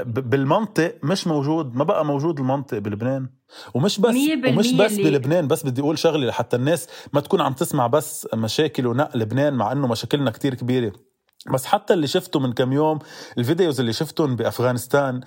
بالمنطق 0.06 0.96
مش 1.04 1.28
موجود 1.28 1.76
ما 1.76 1.84
بقى 1.84 2.06
موجود 2.06 2.40
المنطق 2.40 2.78
بلبنان. 2.78 3.30
ومش 3.74 4.00
بس 4.00 4.16
ومش 4.48 4.74
بس 4.74 4.96
بلبنان 4.96 5.48
بس 5.48 5.66
بدي 5.66 5.82
أقول 5.82 5.98
شغله 5.98 6.28
لحتى 6.28 6.56
الناس 6.56 6.90
ما 7.14 7.22
تكون 7.22 7.42
عم 7.42 7.54
تسمع 7.54 7.88
بس 7.88 8.28
مشاكل 8.34 8.88
ونق 8.88 9.18
لبنان 9.18 9.54
مع 9.54 9.72
إنه 9.72 9.88
مشاكلنا 9.88 10.32
كتير 10.32 10.56
كبيرة. 10.56 10.94
بس 11.54 11.66
حتى 11.66 11.94
اللي 11.94 12.08
شفته 12.08 12.40
من 12.40 12.54
كم 12.54 12.74
يوم 12.74 13.00
الفيديوز 13.38 13.80
اللي 13.80 13.94
شفتهم 13.94 14.36
بأفغانستان 14.36 15.22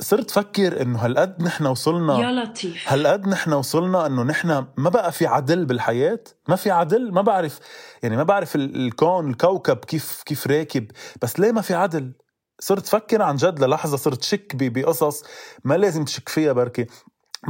صرت 0.00 0.30
فكر 0.30 0.82
إنه 0.82 0.98
هالقد 0.98 1.42
نحن 1.42 1.66
وصلنا 1.66 2.18
يا 2.18 2.32
لطيف. 2.44 2.84
هالقد 2.92 3.28
نحن 3.28 3.52
وصلنا 3.52 4.06
إنه 4.06 4.22
نحن 4.22 4.66
ما 4.76 4.90
بقى 4.90 5.12
في 5.12 5.26
عدل 5.26 5.64
بالحياة 5.64 6.20
ما 6.48 6.56
في 6.56 6.70
عدل 6.70 7.12
ما 7.12 7.22
بعرف 7.22 7.58
يعني 8.02 8.16
ما 8.16 8.22
بعرف 8.22 8.56
الكون 8.56 9.30
الكوكب 9.30 9.76
كيف 9.76 10.22
كيف 10.26 10.46
راكب 10.46 10.90
بس 11.22 11.40
ليه 11.40 11.52
ما 11.52 11.60
في 11.60 11.74
عدل؟ 11.74 12.12
صرت 12.60 12.86
فكر 12.86 13.22
عن 13.22 13.36
جد 13.36 13.64
للحظة 13.64 13.96
صرت 13.96 14.22
شك 14.22 14.56
بقصص 14.56 15.22
ما 15.64 15.74
لازم 15.74 16.04
تشك 16.04 16.28
فيها 16.28 16.52
بركي 16.52 16.86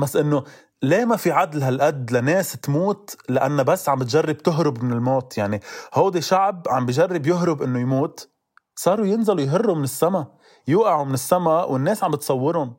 بس 0.03 0.17
إنه 0.17 0.45
ليه 0.83 1.05
ما 1.05 1.17
في 1.17 1.31
عدل 1.33 1.63
هالقد 1.63 2.13
لناس 2.13 2.53
تموت 2.53 3.17
لأنها 3.29 3.65
بس 3.65 3.89
عم 3.89 3.99
بتجرب 3.99 4.39
تهرب 4.39 4.85
من 4.85 4.93
الموت؟ 4.93 5.39
يعني 5.39 5.61
هودي 5.95 6.21
شعب 6.21 6.67
عم 6.69 6.87
بجرب 6.87 7.27
يهرب 7.27 7.63
إنه 7.63 7.81
يموت. 7.81 8.31
صاروا 8.77 9.07
ينزلوا 9.07 9.41
يهروا 9.41 9.77
من 9.77 9.85
السما 9.85 10.27
يوقعوا 10.69 11.05
من 11.05 11.15
السما 11.15 11.65
والناس 11.65 12.05
عم 12.05 12.11
بتصورهم. 12.11 12.77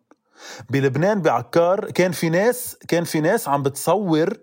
بلبنان 0.70 1.22
بعكار 1.22 1.92
كان 1.92 2.12
في 2.12 2.30
ناس 2.30 2.78
كان 2.88 3.04
في 3.04 3.22
ناس 3.22 3.48
عم 3.48 3.64
بتصور 3.64 4.34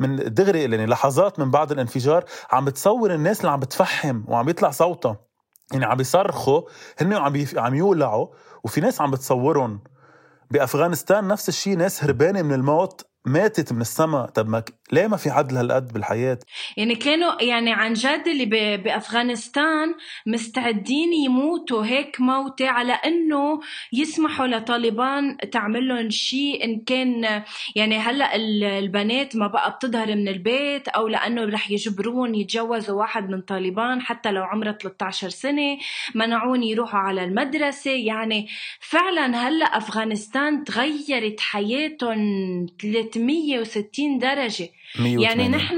من 0.00 0.16
دغري 0.16 0.60
يعني 0.60 0.86
لحظات 0.86 1.38
من 1.38 1.50
بعد 1.50 1.72
الانفجار 1.72 2.24
عم 2.50 2.64
بتصور 2.64 3.14
الناس 3.14 3.40
اللي 3.40 3.50
عم 3.50 3.60
بتفحم 3.60 4.22
وعم 4.28 4.48
يطلع 4.48 4.70
صوتها. 4.70 5.16
يعني 5.72 5.84
عم 5.84 5.96
بيصرخوا 5.96 6.62
هن 6.98 7.12
عم 7.12 7.44
عم 7.56 7.74
يولعوا 7.74 8.26
وفي 8.64 8.80
ناس 8.80 9.00
عم 9.00 9.10
بتصورهم. 9.10 9.80
بأفغانستان 10.50 11.28
نفس 11.28 11.48
الشيء 11.48 11.76
ناس 11.76 12.04
هربانة 12.04 12.42
من 12.42 12.52
الموت. 12.52 13.09
ماتت 13.26 13.72
من 13.72 13.80
السما. 13.80 14.26
طب 14.26 14.48
ما 14.48 14.62
ليه 14.92 15.06
ما 15.06 15.16
في 15.16 15.30
عدل 15.30 15.56
هالقد 15.56 15.92
بالحياة؟ 15.92 16.38
يعني 16.76 16.94
كانوا 16.94 17.42
يعني 17.42 17.72
عن 17.72 17.92
جد 17.92 18.22
اللي 18.26 18.76
بأفغانستان 18.76 19.94
مستعدين 20.26 21.12
يموتوا 21.12 21.84
هيك 21.84 22.20
موتة 22.20 22.68
على 22.68 22.92
أنه 22.92 23.60
يسمحوا 23.92 24.46
لطالبان 24.46 25.36
تعمل 25.52 25.88
لهم 25.88 26.10
شيء 26.10 26.64
إن 26.64 26.80
كان 26.80 27.42
يعني 27.76 27.98
هلأ 27.98 28.36
البنات 28.78 29.36
ما 29.36 29.46
بقى 29.46 29.70
بتظهر 29.70 30.16
من 30.16 30.28
البيت 30.28 30.88
أو 30.88 31.08
لأنه 31.08 31.44
رح 31.44 31.70
يجبرون 31.70 32.34
يتجوزوا 32.34 32.98
واحد 32.98 33.30
من 33.30 33.40
طالبان 33.40 34.00
حتى 34.00 34.30
لو 34.30 34.42
عمره 34.44 34.72
13 34.72 35.28
سنة 35.28 35.78
منعون 36.14 36.62
يروحوا 36.62 37.00
على 37.00 37.24
المدرسة. 37.24 37.90
يعني 37.90 38.48
فعلا 38.80 39.48
هلأ 39.48 39.64
أفغانستان 39.64 40.64
تغيرت 40.64 41.40
حياتهم 41.40 42.66
360 43.12 44.18
درجة. 44.18 44.68
180. 44.98 45.20
يعني 45.20 45.48
نحن 45.48 45.76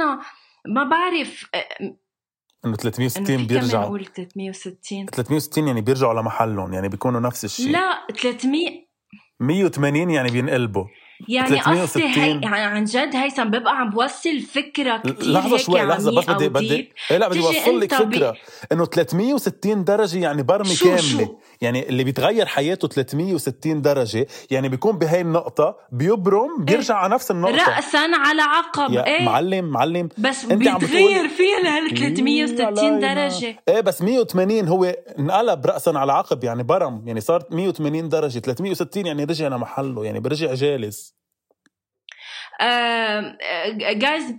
ما 0.67 0.85
بعرف 0.91 1.51
إنه 2.65 2.77
360 2.77 3.47
بيرجعوا 3.47 3.85
نقول 3.85 4.05
360 4.07 5.07
360 5.07 5.67
يعني 5.67 5.81
بيرجعوا 5.81 6.21
لمحلهم 6.21 6.73
يعني 6.73 6.89
بيكونوا 6.89 7.21
نفس 7.21 7.45
الشيء. 7.45 7.71
لا 7.71 8.07
300 8.23 8.87
180 9.41 10.11
يعني 10.11 10.31
بينقلبوا. 10.31 10.85
يعني 11.29 11.61
قصدي 11.61 12.05
هي 12.05 12.29
يعني 12.29 12.47
عن 12.47 12.85
جد 12.85 13.17
هيثم 13.17 13.45
ببقى 13.45 13.79
عم 13.79 13.91
بوصل 13.91 14.41
فكرة 14.41 14.97
كثير 14.97 15.33
لحظة 15.33 15.57
شوي 15.57 15.83
لحظة 15.83 16.17
بس 16.21 16.31
بدي 16.31 16.49
بدي 16.49 16.93
إيه 17.11 17.19
لا 17.19 17.29
بدي 17.29 17.41
أوصل 17.41 17.81
لك 17.81 17.95
فكرة. 17.95 18.37
إنه 18.73 18.87
360 18.87 19.85
درجة 19.85 20.19
يعني 20.19 20.43
برمه 20.43 20.75
شو 20.75 20.85
كاملة. 20.85 21.01
شو؟ 21.01 21.39
يعني 21.63 21.89
اللي 21.89 22.05
بيتغير 22.05 22.47
حياته 22.47 22.89
360 22.89 23.83
درجة 23.83 24.27
يعني 24.51 24.69
بيكون 24.69 24.99
بهي 24.99 25.21
النقطة 25.21 25.77
بيبرم 25.93 26.65
بيرجع 26.65 26.95
إيه؟ 26.95 27.01
على 27.01 27.15
نفس 27.15 27.31
النقطة. 27.31 27.77
راسا 27.77 27.99
على 27.99 28.43
عقب. 28.43 28.93
يا 28.93 29.07
إيه. 29.07 29.25
معلم 29.25 29.65
معلم. 29.65 30.09
بس 30.19 30.45
أنت 30.45 30.53
بيتغير 30.53 31.29
فيها 31.29 31.61
لهال 31.61 31.95
360 31.95 33.01
درجة. 33.01 33.57
إيه 33.69 33.81
بس 33.81 34.03
180 34.03 34.69
هو 34.69 34.85
انقلب 35.19 35.67
راسا 35.67 35.91
على 35.91 36.13
عقب 36.13 36.45
يعني 36.45 36.63
برم. 36.63 37.03
يعني 37.07 37.21
صار 37.21 37.45
180 37.51 38.09
درجة 38.09 38.39
360 38.39 39.07
يعني 39.07 39.25
رجع 39.25 39.49
لمحله 39.49 40.05
يعني 40.05 40.21
برجع 40.21 40.55
جالس. 40.55 41.22
جايز 43.93 44.35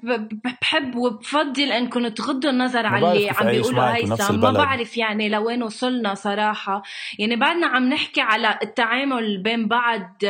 بحب 0.61 0.95
وبفضل 0.95 1.71
انكم 1.71 2.07
تغضوا 2.07 2.49
النظر 2.49 2.85
على 2.85 3.11
اللي 3.11 3.29
عم 3.29 3.47
بيقولوا 3.47 3.95
هيثم 3.95 4.39
ما 4.39 4.51
بعرف 4.51 4.97
يعني 4.97 5.29
لوين 5.29 5.63
وصلنا 5.63 6.13
صراحة. 6.13 6.83
يعني 7.19 7.35
بعدنا 7.35 7.67
عم 7.67 7.89
نحكي 7.89 8.21
على 8.21 8.59
التعامل 8.63 9.37
بين 9.37 9.67
بعض 9.67 10.21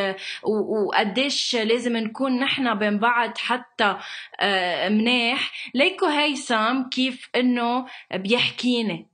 وقديش 0.42 1.56
لازم 1.56 1.96
نكون 1.96 2.38
نحن 2.40 2.74
بين 2.74 2.98
بعض 2.98 3.38
حتى 3.38 3.96
آه، 4.40 4.88
منيح. 4.88 5.52
ليكو 5.74 6.06
هيثم 6.06 6.82
كيف 6.90 7.30
إنه 7.36 7.86
بيحكيني. 8.14 9.13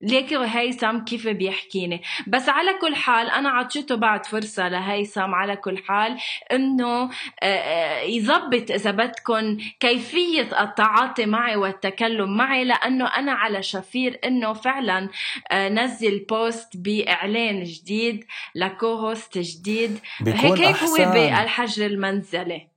ليكي 0.00 0.36
وهيثم 0.36 0.98
كيف 0.98 1.28
بيحكيني؟ 1.28 2.02
بس 2.26 2.48
على 2.48 2.78
كل 2.80 2.94
حال 2.94 3.30
أنا 3.30 3.48
عطيته 3.48 3.94
بعد 3.94 4.26
فرصة 4.26 4.68
لهيثم 4.68 5.34
على 5.34 5.56
كل 5.56 5.78
حال 5.78 6.16
إنه 6.52 7.02
آه، 7.02 7.10
آه، 7.42 8.00
يظبط 8.00 8.70
إذا 8.70 8.90
بدكم 8.90 9.56
كيفية 9.80 10.62
التعاطي 10.62 11.26
معي 11.26 11.56
والتكلم 11.56 12.36
معي 12.36 12.64
لأنه 12.64 13.06
أنا 13.06 13.32
على 13.32 13.62
شفير 13.62 14.20
إنه 14.24 14.52
فعلا 14.52 15.08
آه، 15.50 15.68
نزل 15.68 16.26
post 16.30 16.76
بإعلان 16.76 17.64
جديد 17.64 18.24
ل 18.54 18.64
co-host 18.64 19.38
جديد. 19.38 19.98
هيك 20.26 20.60
هيك 20.60 20.76
هو 20.76 21.12
بالحجر 21.12 21.86
المنزلي. 21.86 22.68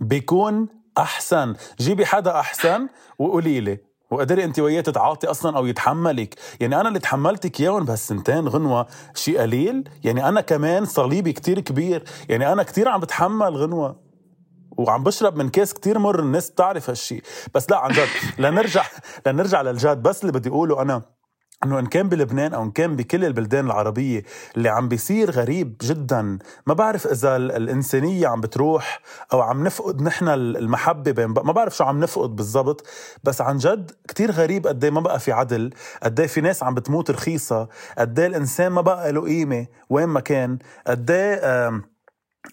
بيكون 0.00 0.68
أحسن. 0.98 1.54
جيبي 1.80 2.06
حدا 2.06 2.40
أحسن 2.40 2.88
وقولي 3.18 3.60
لي. 3.60 3.91
وقدري 4.12 4.44
انت 4.44 4.58
وياه 4.58 4.80
تتعاطي 4.80 5.26
أصلا 5.26 5.56
أو 5.56 5.66
يتحملك 5.66 6.34
يعني 6.60 6.80
أنا 6.80 6.88
اللي 6.88 6.98
تحملتك 6.98 7.60
اياهم 7.60 7.84
بهالسنتين 7.84 8.48
غنوة 8.48 8.86
شيء 9.14 9.40
قليل. 9.40 9.88
يعني 10.04 10.28
أنا 10.28 10.40
كمان 10.40 10.84
صليبي 10.84 11.32
كتير 11.32 11.60
كبير. 11.60 12.04
يعني 12.28 12.52
أنا 12.52 12.62
كتير 12.62 12.88
عم 12.88 13.00
بتحمل 13.00 13.56
غنوة. 13.56 13.96
وعم 14.78 15.02
بشرب 15.02 15.36
من 15.36 15.48
كاس 15.48 15.74
كتير 15.74 15.98
مر. 15.98 16.20
الناس 16.20 16.50
بتعرف 16.50 16.90
هالشيء. 16.90 17.22
بس 17.54 17.70
لا 17.70 17.78
عن 17.78 17.90
جد. 17.90 18.08
لنرجع 18.42 18.84
لنرجع 19.26 19.62
للجاد. 19.62 20.02
بس 20.02 20.20
اللي 20.20 20.32
بدي 20.32 20.48
أقوله 20.48 20.82
أنا 20.82 21.02
إنه 21.64 21.78
إن 21.78 21.86
كان 21.86 22.08
بلبنان 22.08 22.54
أو 22.54 22.62
إن 22.62 22.70
كان 22.70 22.96
بكل 22.96 23.24
البلدان 23.24 23.66
العربية 23.66 24.22
اللي 24.56 24.68
عم 24.68 24.88
بيصير 24.88 25.30
غريب 25.30 25.76
جدا 25.82 26.38
ما 26.66 26.74
بعرف 26.74 27.06
إذا 27.06 27.36
الإنسانية 27.36 28.28
عم 28.28 28.40
بتروح 28.40 29.00
أو 29.32 29.40
عم 29.40 29.64
نفقد 29.64 30.02
نحن 30.02 30.28
المحبة 30.28 31.10
بين 31.10 31.26
ما 31.26 31.52
بعرف 31.52 31.76
شو 31.76 31.84
عم 31.84 32.00
نفقد 32.00 32.36
بالضبط 32.36 32.86
بس 33.24 33.40
عن 33.40 33.56
جد 33.56 33.90
كتير 34.08 34.30
غريب 34.30 34.66
قد 34.66 34.84
ما 34.86 35.00
بقى 35.00 35.20
في 35.20 35.32
عدل 35.32 35.70
قد 36.02 36.26
في 36.26 36.40
ناس 36.40 36.62
عم 36.62 36.74
بتموت 36.74 37.10
رخيصة 37.10 37.68
قد 37.98 38.20
الإنسان 38.20 38.72
ما 38.72 38.80
بقى 38.80 39.12
له 39.12 39.20
قيمة 39.24 39.66
وين 39.90 40.08
ما 40.08 40.20
كان 40.20 40.58
قد 40.86 41.10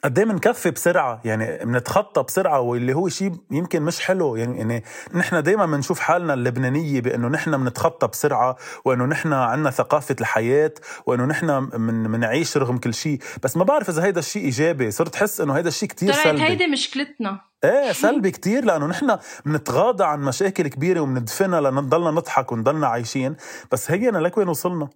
قد 0.04 0.19
إيه 0.19 0.25
بنكفي 0.25 0.71
بسرعة 0.71 1.21
يعني 1.25 1.65
بنتخطى 1.65 2.23
بسرعة 2.23 2.60
واللي 2.60 2.93
هو 2.93 3.10
شيء 3.10 3.32
يمكن 3.52 3.82
مش 3.82 3.99
حلو. 3.99 4.36
يعني 4.36 4.58
يعني 4.58 4.84
نحن 5.13 5.43
دائما 5.43 5.65
بنشوف 5.65 5.99
حالنا 5.99 6.34
اللبنانية 6.34 7.02
بأنه 7.02 7.28
نحن 7.28 7.58
بنتخطى 7.58 8.08
بسرعة 8.08 8.56
وأنه 8.86 9.06
نحن 9.06 9.34
عندنا 9.34 9.71
ثقافة 9.71 10.15
الحياة 10.21 10.73
وأنه 11.06 11.25
نحن 11.25 11.65
بنعيش 12.12 12.58
رغم 12.58 12.78
كل 12.78 12.93
شيء. 12.93 13.19
بس 13.43 13.58
ما 13.58 13.63
بعرف 13.63 13.89
إذا 13.89 14.04
هيدا 14.04 14.19
الشيء 14.19 14.43
إيجابي. 14.43 14.91
صرت 14.91 15.15
احس 15.15 15.41
إنه 15.41 15.54
هيدا 15.54 15.67
الشيء 15.67 15.89
كتير 15.89 16.13
سلبي. 16.13 16.43
هيدي 16.43 16.67
مشكلتنا. 16.67 17.41
إيه 17.63 17.91
سلبي 17.91 18.32
كتير 18.32 18.65
لأنه 18.65 18.86
نحن 18.86 19.17
بنتغاضى 19.45 20.04
عن 20.04 20.19
مشاكل 20.21 20.67
كبيرة 20.67 20.99
وبندفنها 20.99 21.62
لنضلنا 21.62 22.12
نضحك 22.12 22.52
ونضلنا 22.52 22.88
عايشين. 22.88 23.36
بس 23.71 23.91
هينا 23.91 24.17
لك 24.17 24.38
وين 24.38 24.47
وصلنا؟ 24.49 24.89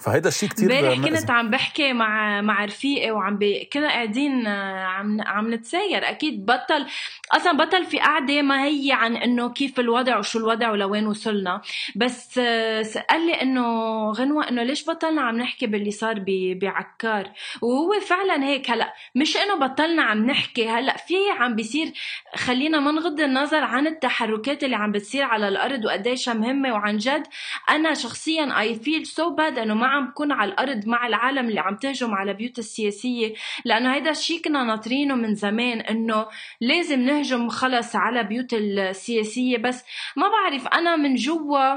فهيدا 0.00 0.28
الشيء 0.28 0.48
كثير 0.48 0.72
امبارح 0.72 1.08
كنت 1.08 1.30
عم 1.30 1.50
بحكي 1.50 1.92
مع 1.92 2.40
مع 2.40 2.64
رفيقي 2.64 3.10
وعم 3.10 3.38
ب... 3.38 3.44
كنا 3.72 3.88
قاعدين 3.88 4.46
آه، 4.46 4.84
عم 4.84 5.20
عم 5.20 5.54
نتساير. 5.54 6.08
أكيد 6.08 6.46
بطل 6.46 6.86
أصلا 7.32 7.52
بطل 7.52 7.84
في 7.84 7.98
قعدة 7.98 8.42
ما 8.42 8.64
هي 8.64 8.92
عن 8.92 9.16
إنه 9.16 9.52
كيف 9.52 9.80
الوضع 9.80 10.18
وشو 10.18 10.38
الوضع 10.38 10.70
ولوين 10.70 11.06
وصلنا. 11.06 11.60
بس 11.96 12.38
آه، 12.38 12.84
قال 13.10 13.26
لي 13.26 13.42
إنه 13.42 13.66
غنوة 14.10 14.48
إنه 14.48 14.62
ليش 14.62 14.90
بطلنا 14.90 15.22
عم 15.22 15.36
نحكي 15.36 15.66
باللي 15.66 15.90
صار 15.90 16.18
ب... 16.18 16.58
بعكار؟ 16.58 17.30
وهو 17.62 18.00
فعلا 18.00 18.44
هيك. 18.44 18.70
هلأ 18.70 18.94
مش 19.14 19.36
إنه 19.36 19.54
بطلنا 19.54 20.02
عم 20.02 20.26
نحكي 20.26 20.68
هلأ 20.68 20.96
في 20.96 21.14
عم 21.38 21.54
بيصير 21.54 21.92
خلينا 22.34 22.80
ما 22.80 22.92
نغض 22.92 23.20
النظر 23.20 23.64
عن 23.64 23.86
التحركات 23.86 24.64
اللي 24.64 24.76
عم 24.76 24.92
بتصير 24.92 25.22
على 25.22 25.48
الأرض 25.48 25.84
وقديش 25.84 26.28
مهمة 26.28 26.72
وعن 26.72 26.96
جد. 26.96 27.26
أنا 27.70 27.94
شخصيا 27.94 28.60
I 28.60 28.74
feel 28.74 29.06
so 29.06 29.30
bad 29.30 29.58
إنه 29.58 29.74
ما 29.74 29.85
عم 29.86 30.06
بكون 30.06 30.32
على 30.32 30.52
الأرض 30.52 30.86
مع 30.86 31.06
العالم 31.06 31.48
اللي 31.48 31.60
عم 31.60 31.76
تهجم 31.76 32.14
على 32.14 32.34
بيوت 32.34 32.58
السياسية. 32.58 33.34
لأنه 33.64 33.94
هيدا 33.94 34.10
الشيء 34.10 34.42
كنا 34.42 34.64
ناطرينه 34.64 35.14
من 35.14 35.34
زمان 35.34 35.80
إنه 35.80 36.26
لازم 36.60 37.00
نهجم 37.00 37.48
خلص 37.48 37.96
على 37.96 38.22
بيوت 38.24 38.54
السياسية. 38.54 39.58
بس 39.58 39.84
ما 40.16 40.28
بعرف 40.28 40.66
أنا 40.66 40.96
من 40.96 41.14
جوا 41.14 41.76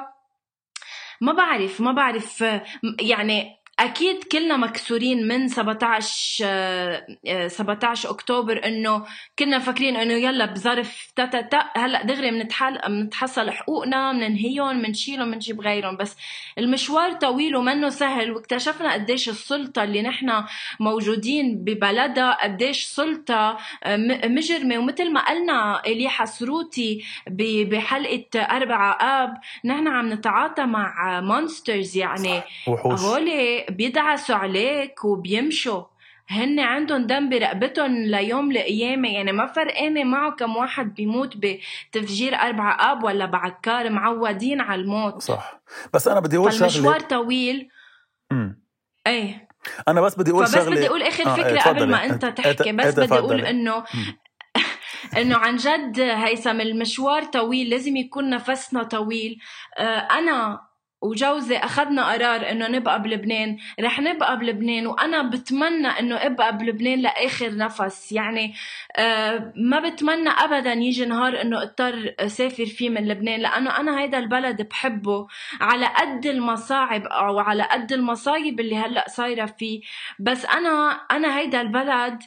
ما 1.21 1.33
بعرف 1.33 1.81
ما 1.81 1.91
بعرف 1.91 2.45
يعني 3.01 3.58
أكيد 3.79 4.23
كلنا 4.23 4.57
مكسورين 4.57 5.27
من 5.27 5.47
17 5.47 6.45
17 7.47 8.09
أكتوبر 8.09 8.65
إنه 8.65 9.05
كنا 9.39 9.59
فاكرين 9.59 9.95
إنه 9.95 10.13
يلا 10.13 10.45
بظرف 10.45 11.11
تا 11.15 11.25
تا 11.25 11.41
تا. 11.41 11.69
هلأ 11.77 12.03
دغري 12.03 12.31
بنتحل 12.31 12.79
بنتحصل 12.87 13.51
حقوقنا 13.51 14.11
بننهيهم 14.11 14.81
بنشيلهم 14.81 15.31
بنجيب 15.31 15.61
غيرهم. 15.61 15.97
بس 15.97 16.15
المشوار 16.57 17.13
طويل 17.13 17.55
ومنه 17.55 17.89
سهل 17.89 18.31
واكتشفنا 18.31 18.93
قديش 18.93 19.29
السلطة 19.29 19.83
اللي 19.83 20.01
نحن 20.01 20.43
موجودين 20.79 21.63
ببلدها 21.63 22.43
قديش 22.43 22.83
سلطة 22.83 23.57
مجرمة. 24.25 24.77
ومثل 24.77 25.13
ما 25.13 25.29
قلنا 25.29 25.81
الي 25.85 26.09
حسروتي 26.09 27.05
بحلقة 27.71 28.41
أربعة 28.41 28.91
آب 29.01 29.33
نحن 29.65 29.87
عم 29.87 30.13
نتعاطى 30.13 30.65
مع 30.65 31.21
مونسترز 31.21 31.97
يعني 31.97 32.41
هول 32.67 33.29
بيدعسوا 33.69 34.35
عليك 34.35 35.05
وبيمشوا. 35.05 35.83
هن 36.29 36.59
عندهم 36.59 37.07
دم 37.07 37.29
برقبتهم 37.29 38.01
ليوم 38.01 38.51
القيامة 38.51 39.09
يعني 39.09 39.31
ما 39.31 39.45
فرقانة 39.47 40.03
معه 40.03 40.31
كم 40.31 40.55
واحد 40.55 40.95
بيموت 40.95 41.33
بتفجير 41.37 42.35
أربعة 42.35 42.91
آب 42.91 43.03
ولا 43.03 43.25
بعكار 43.25 43.89
معودين 43.89 44.61
على 44.61 44.81
الموت. 44.81 45.21
صح. 45.21 45.61
بس 45.93 46.07
أنا 46.07 46.19
بدي 46.19 46.37
أقول 46.37 46.53
شغلة. 46.53 46.65
المشوار 46.65 46.99
طويل. 46.99 47.69
امم 48.31 48.61
إيه. 49.07 49.47
أنا 49.87 50.01
بس 50.01 50.15
بدي 50.15 50.31
أقول 50.31 50.47
شغلة 50.47 50.63
بس 50.63 50.77
بدي 50.77 50.87
أقول 50.87 51.01
آخر 51.03 51.27
آه 51.27 51.35
فكرة 51.35 51.59
آه 51.59 51.63
قبل 51.69 51.87
ما 51.89 52.05
أنت 52.05 52.25
تحكي. 52.25 52.71
بس 52.71 52.99
بدي 52.99 53.13
أقول 53.15 53.41
إنه 53.41 53.83
إنه 55.17 55.37
عن 55.37 55.55
جد 55.55 55.99
هيثم 55.99 56.61
المشوار 56.61 57.23
طويل 57.23 57.69
لازم 57.69 57.95
يكون 57.97 58.29
نفسنا 58.29 58.83
طويل. 58.83 59.39
آه 59.77 59.83
أنا 59.99 60.61
وجوزي 61.01 61.57
أخذنا 61.57 62.11
قرار 62.11 62.51
إنه 62.51 62.67
نبقى 62.67 63.01
بلبنان. 63.01 63.57
رح 63.79 63.99
نبقى 63.99 64.39
بلبنان 64.39 64.87
وأنا 64.87 65.21
بتمنى 65.29 65.87
إنه 65.87 66.15
أبقى 66.15 66.57
بلبنان 66.57 66.99
لآخر 66.99 67.55
نفس. 67.55 68.11
يعني 68.11 68.53
آه 68.97 69.53
ما 69.55 69.79
بتمنى 69.79 70.29
ابدا 70.29 70.73
يجي 70.73 71.05
نهار 71.05 71.41
إنه 71.41 71.61
أضطر 71.61 72.15
أسافر 72.19 72.65
فيه 72.65 72.89
من 72.89 73.07
لبنان 73.07 73.39
لأنه 73.39 73.79
أنا 73.79 73.99
هيدا 73.99 74.17
البلد 74.19 74.61
بحبه 74.61 75.27
على 75.61 75.85
قد 75.85 76.25
المصاعب 76.25 77.03
أو 77.05 77.39
على 77.39 77.63
قد 77.63 77.91
المصايب 77.93 78.59
اللي 78.59 78.75
هلأ 78.77 79.05
صايرة 79.09 79.45
فيه. 79.45 79.81
بس 80.19 80.45
أنا 80.45 80.91
أنا 81.11 81.37
هيدا 81.37 81.61
البلد 81.61 82.19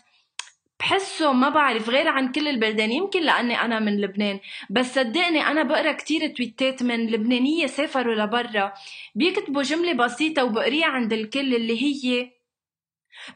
بحسه 0.83 1.33
ما 1.33 1.49
بعرف 1.49 1.89
غير 1.89 2.09
عن 2.09 2.33
كل 2.33 2.49
البلدان. 2.49 2.93
يمكن 2.93 3.23
لأني 3.23 3.61
أنا 3.61 3.79
من 3.79 4.01
لبنان 4.01 4.41
بس 4.71 4.95
صدقني 4.95 5.47
أنا 5.47 5.63
بقرأ 5.63 5.93
كتير 5.93 6.27
تويتات 6.27 6.83
من 6.83 7.07
لبنانية 7.07 7.67
سافروا 7.67 8.15
لبرا. 8.15 8.73
بيكتبوا 9.15 9.63
جملة 9.63 9.93
بسيطة 9.93 10.45
وبقريها 10.45 10.87
عند 10.87 11.13
الكل 11.13 11.55
اللي 11.55 11.83
هي 11.83 12.31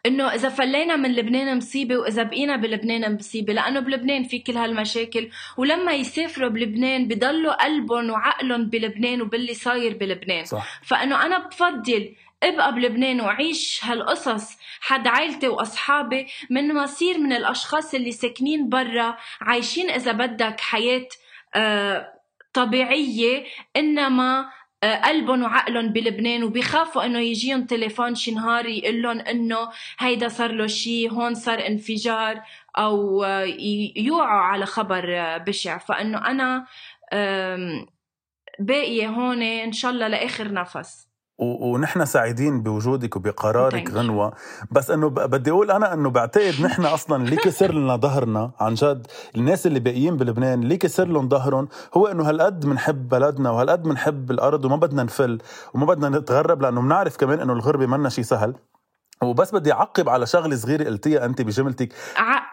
إنه 0.06 0.34
إذا 0.34 0.48
فلينا 0.48 0.96
من 0.96 1.12
لبنان 1.12 1.56
مصيبة 1.56 1.96
وإذا 1.96 2.22
بقينا 2.22 2.56
بلبنان 2.56 3.14
مصيبة 3.14 3.52
لأنه 3.52 3.80
بلبنان 3.80 4.22
في 4.22 4.38
كل 4.38 4.56
هالمشاكل. 4.56 5.30
ولما 5.56 5.92
يسافروا 5.92 6.48
بلبنان 6.48 7.08
بضلوا 7.08 7.64
قلبهم 7.64 8.10
وعقلهم 8.10 8.70
بلبنان 8.70 9.22
وباللي 9.22 9.54
صاير 9.54 9.96
بلبنان. 9.96 10.44
صح. 10.44 10.80
فإنه 10.82 11.26
أنا 11.26 11.38
بفضل 11.38 12.14
ابقى 12.42 12.74
بلبنان 12.74 13.20
وعيش 13.20 13.80
هالقصص 13.84 14.56
حد 14.80 15.06
عائلتي 15.06 15.48
وأصحابي 15.48 16.26
من 16.50 16.74
مصير 16.74 17.18
من 17.18 17.32
الأشخاص 17.32 17.94
اللي 17.94 18.12
ساكنين 18.12 18.68
برا 18.68 19.16
عايشين 19.40 19.90
إذا 19.90 20.12
بدك 20.12 20.60
حياة 20.60 21.08
آه، 21.54 22.12
طبيعية 22.52 23.44
إنما 23.76 24.50
آه، 24.82 24.94
قلبهم 24.94 25.42
وعقلهم 25.42 25.92
بلبنان 25.92 26.44
وبيخافوا 26.44 27.04
إنه 27.06 27.18
يجيهم 27.18 27.64
تليفون 27.66 28.14
شي 28.14 28.30
نهار 28.30 28.66
يقول 28.66 29.02
لهم 29.02 29.20
إنه 29.20 29.68
هيدا 29.98 30.28
صار 30.28 30.52
له 30.52 30.66
شيء 30.66 31.10
هون 31.12 31.34
صار 31.34 31.66
انفجار 31.66 32.42
أو 32.78 33.24
آه، 33.24 33.44
يوعوا 33.96 34.40
على 34.40 34.66
خبر 34.66 35.38
بشع. 35.38 35.78
فإنه 35.78 36.18
أنا 36.18 36.66
باقية 38.58 39.08
هون 39.08 39.42
إن 39.42 39.72
شاء 39.72 39.90
الله 39.90 40.08
لآخر 40.08 40.52
نفس. 40.52 41.05
ونحن 41.38 42.04
سعيدين 42.04 42.62
بوجودك 42.62 43.16
وبقرارك 43.16 43.90
غنوة. 43.90 44.32
بس 44.70 44.90
إنه 44.90 45.08
بدي 45.08 45.50
أقول 45.50 45.70
أنا 45.70 45.92
إنه 45.94 46.10
بعتقد 46.10 46.54
نحن 46.64 46.84
أصلا 46.84 47.24
اللي 47.24 47.36
كسر 47.36 47.74
لنا 47.74 47.96
ظهرنا. 47.96 48.50
عن 48.60 48.74
جد 48.74 49.06
الناس 49.36 49.66
اللي 49.66 49.80
باقيين 49.80 50.16
بلبنان 50.16 50.62
اللي 50.62 50.76
كسر 50.76 51.08
لهم 51.08 51.28
ظهرهم. 51.28 51.68
هو 51.94 52.06
إنه 52.06 52.28
هالقد 52.28 52.66
بنحب 52.66 53.08
بلدنا 53.08 53.50
وهالقد 53.50 53.82
بنحب 53.82 54.30
الأرض 54.30 54.64
وما 54.64 54.76
بدنا 54.76 55.02
نفل 55.02 55.38
وما 55.74 55.86
بدنا 55.86 56.18
نتغرب 56.18 56.62
لأنه 56.62 56.80
بنعرف 56.80 57.16
كمان 57.16 57.40
إنه 57.40 57.52
الغربة 57.52 57.86
منا 57.86 58.08
شيء 58.08 58.24
سهل. 58.24 58.54
وبس 59.22 59.54
بدي 59.54 59.72
أعقب 59.72 60.08
على 60.08 60.26
شغلة 60.26 60.56
صغيرة 60.56 60.84
قلتيها 60.84 61.24
أنت 61.24 61.42
بجملتك. 61.42 61.92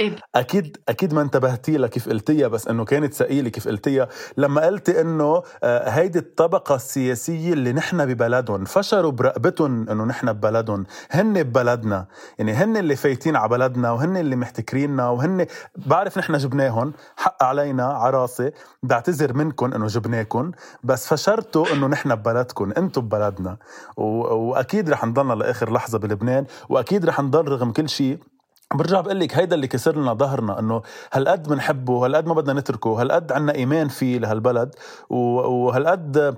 عقب 0.03 0.19
أكيد 0.35 0.77
أكيد 0.89 1.13
ما 1.13 1.21
انتبهتي 1.21 1.77
لها 1.77 1.89
كيف 1.89 2.09
قلتيها 2.09 2.47
بس 2.47 2.67
إنه 2.67 2.85
كانت 2.85 3.13
ثقيلة 3.13 3.49
كيف 3.49 3.67
قلتيها 3.67 4.07
لما 4.37 4.65
قلتي 4.65 5.01
إنه 5.01 5.43
آه، 5.63 5.89
هيدي 5.89 6.19
الطبقة 6.19 6.75
السياسية 6.75 7.53
اللي 7.53 7.73
نحن 7.73 8.05
ببلدهم 8.05 8.65
فشروا 8.65 9.11
برقبتهم 9.11 9.89
إنه 9.89 10.03
نحن 10.05 10.33
ببلدهم. 10.33 10.85
هن 11.11 11.43
ببلدنا. 11.43 12.05
يعني 12.39 12.53
هن 12.53 12.77
اللي 12.77 12.95
فايتين 12.95 13.35
على 13.35 13.49
بلدنا 13.49 13.91
وهن 13.91 14.17
اللي 14.17 14.35
محتكريننا 14.35 15.09
وهن 15.09 15.45
بعرف 15.75 16.17
نحن 16.17 16.37
جبناهم. 16.37 16.93
حق 17.17 17.43
علينا 17.43 17.85
عراسه 17.85 18.51
بعتذر 18.83 19.33
منكم 19.33 19.73
إنه 19.73 19.87
جبناكم 19.87 20.51
بس 20.83 21.07
فشرتوا 21.07 21.65
إنه 21.73 21.87
نحن 21.87 22.15
ببلدكم. 22.15 22.71
أنتم 22.77 23.01
ببلدنا. 23.01 23.57
و... 23.97 24.03
وأكيد 24.33 24.89
رح 24.89 25.05
نضلنا 25.05 25.33
لآخر 25.33 25.73
لحظة 25.73 25.97
بلبنان 25.99 26.45
وأكيد 26.69 27.05
رح 27.05 27.19
نضل 27.19 27.47
رغم 27.47 27.71
كل 27.71 27.89
شيء. 27.89 28.32
برجع 28.73 29.01
بقول 29.01 29.19
لك 29.19 29.35
هيدا 29.35 29.55
اللي 29.55 29.67
كسر 29.67 29.95
لنا 29.95 30.13
ظهرنا 30.13 30.59
إنه 30.59 30.81
هالقد 31.13 31.47
بنحبه 31.47 32.05
هالقد 32.05 32.27
ما 32.27 32.33
بدنا 32.33 32.59
نتركه 32.59 33.01
هالقد 33.01 33.31
عنا 33.31 33.55
إيمان 33.55 33.87
فيه 33.87 34.17
لهالبلد 34.17 34.75
وهالقد 35.09 36.37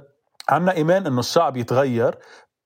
عنا 0.49 0.71
إيمان 0.71 1.07
إنه 1.07 1.19
الشعب 1.19 1.57
يتغير 1.57 2.17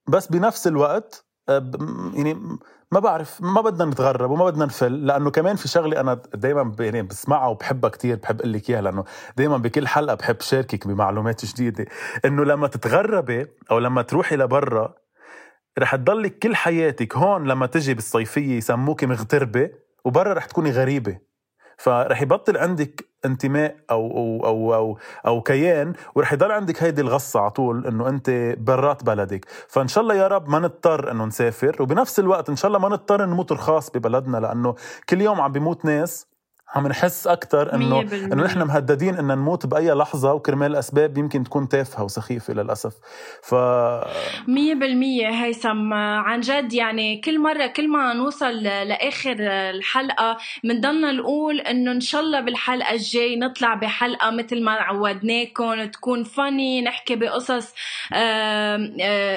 بس 0.07 0.27
بنفس 0.27 0.67
الوقت 0.67 1.25
آه، 1.49 1.71
يعني 2.13 2.57
ما 2.91 2.99
بعرف 2.99 3.41
ما 3.41 3.61
بدنا 3.61 3.85
نتغرب 3.85 4.31
وما 4.31 4.45
بدنا 4.45 4.65
نفل 4.65 5.05
لأنه 5.05 5.31
كمان 5.31 5.55
في 5.55 5.67
شغلة 5.67 5.99
أنا 5.99 6.21
دائما 6.33 6.75
يعني 6.79 7.01
بسمعها 7.01 7.47
وبحبها 7.47 7.89
كتير 7.89 8.15
بحب 8.15 8.39
أقول 8.39 8.53
لك 8.53 8.69
إياها 8.69 8.81
لأنه 8.81 9.03
دائما 9.37 9.57
بكل 9.57 9.87
حلقة 9.87 10.15
بحب 10.15 10.41
شاركك 10.41 10.87
بمعلومات 10.87 11.45
جديدة 11.45 11.85
إنه 12.25 12.45
لما 12.45 12.67
تتغربي 12.67 13.47
أو 13.71 13.79
لما 13.79 14.01
تروحي 14.01 14.35
لبرا 14.35 14.93
رح 15.79 15.95
تضلك 15.95 16.39
كل 16.39 16.55
حياتك 16.55 17.17
هون 17.17 17.47
لما 17.47 17.65
تجي 17.65 17.93
بالصيفية 17.93 18.57
يسموك 18.57 19.03
مغتربة 19.03 19.69
وبرا 20.05 20.33
رح 20.33 20.45
تكوني 20.45 20.71
غريبة. 20.71 21.29
فرح 21.77 22.21
يبطل 22.21 22.57
عندك 22.57 23.09
انتماء 23.25 23.75
أو 23.91 24.17
أو 24.17 24.45
أو 24.45 24.73
أو, 24.73 24.97
أو 25.27 25.41
كيان 25.41 25.93
ورح 26.15 26.33
يضل 26.33 26.51
عندك 26.51 26.83
هيدي 26.83 27.01
الغصة 27.01 27.39
على 27.39 27.51
طول 27.51 27.87
إنه 27.87 28.09
أنت 28.09 28.55
برات 28.57 29.03
بلدك. 29.03 29.45
فإن 29.67 29.87
شاء 29.87 30.01
الله 30.03 30.15
يا 30.15 30.27
رب 30.27 30.49
ما 30.49 30.59
نضطر 30.59 31.11
إنه 31.11 31.25
نسافر 31.25 31.81
وبنفس 31.81 32.19
الوقت 32.19 32.49
إن 32.49 32.55
شاء 32.55 32.67
الله 32.67 32.79
ما 32.79 32.89
نضطر 32.89 33.25
نموت 33.25 33.51
رخاص 33.51 33.89
ببلدنا 33.91 34.37
لأنه 34.37 34.75
كل 35.09 35.21
يوم 35.21 35.41
عم 35.41 35.51
بيموت 35.51 35.85
ناس 35.85 36.28
عم 36.75 36.87
نحس 36.87 37.27
أكثر 37.27 37.75
إنه 37.75 38.01
إنه 38.01 38.43
نحن 38.43 38.61
مهددين 38.63 39.15
ان 39.15 39.27
نموت 39.27 39.65
بأي 39.65 39.91
لحظة 39.91 40.33
وكرمال 40.33 40.75
اسباب 40.75 41.17
يمكن 41.17 41.43
تكون 41.43 41.69
تافهة 41.69 42.03
وسخيفة 42.03 42.53
للأسف. 42.53 42.93
ف 43.43 43.55
100% 43.55 43.55
هيثم 45.25 45.93
عن 45.93 46.39
جد 46.39 46.73
يعني 46.73 47.21
كل 47.21 47.39
مرة 47.39 47.67
كل 47.67 47.87
ما 47.87 48.13
نوصل 48.13 48.63
لآخر 48.63 49.35
الحلقة 49.39 50.37
بنضلنا 50.63 51.11
نقول 51.11 51.59
إنه 51.59 51.91
إن 51.91 51.99
شاء 51.99 52.21
الله 52.21 52.41
بالحلقة 52.41 52.93
الجاي 52.93 53.35
نطلع 53.35 53.73
بحلقة 53.73 54.31
مثل 54.31 54.63
ما 54.63 54.71
عودناكم 54.71 55.85
تكون 55.85 56.23
فاني 56.23 56.81
نحكي 56.81 57.15
بقصص 57.15 57.73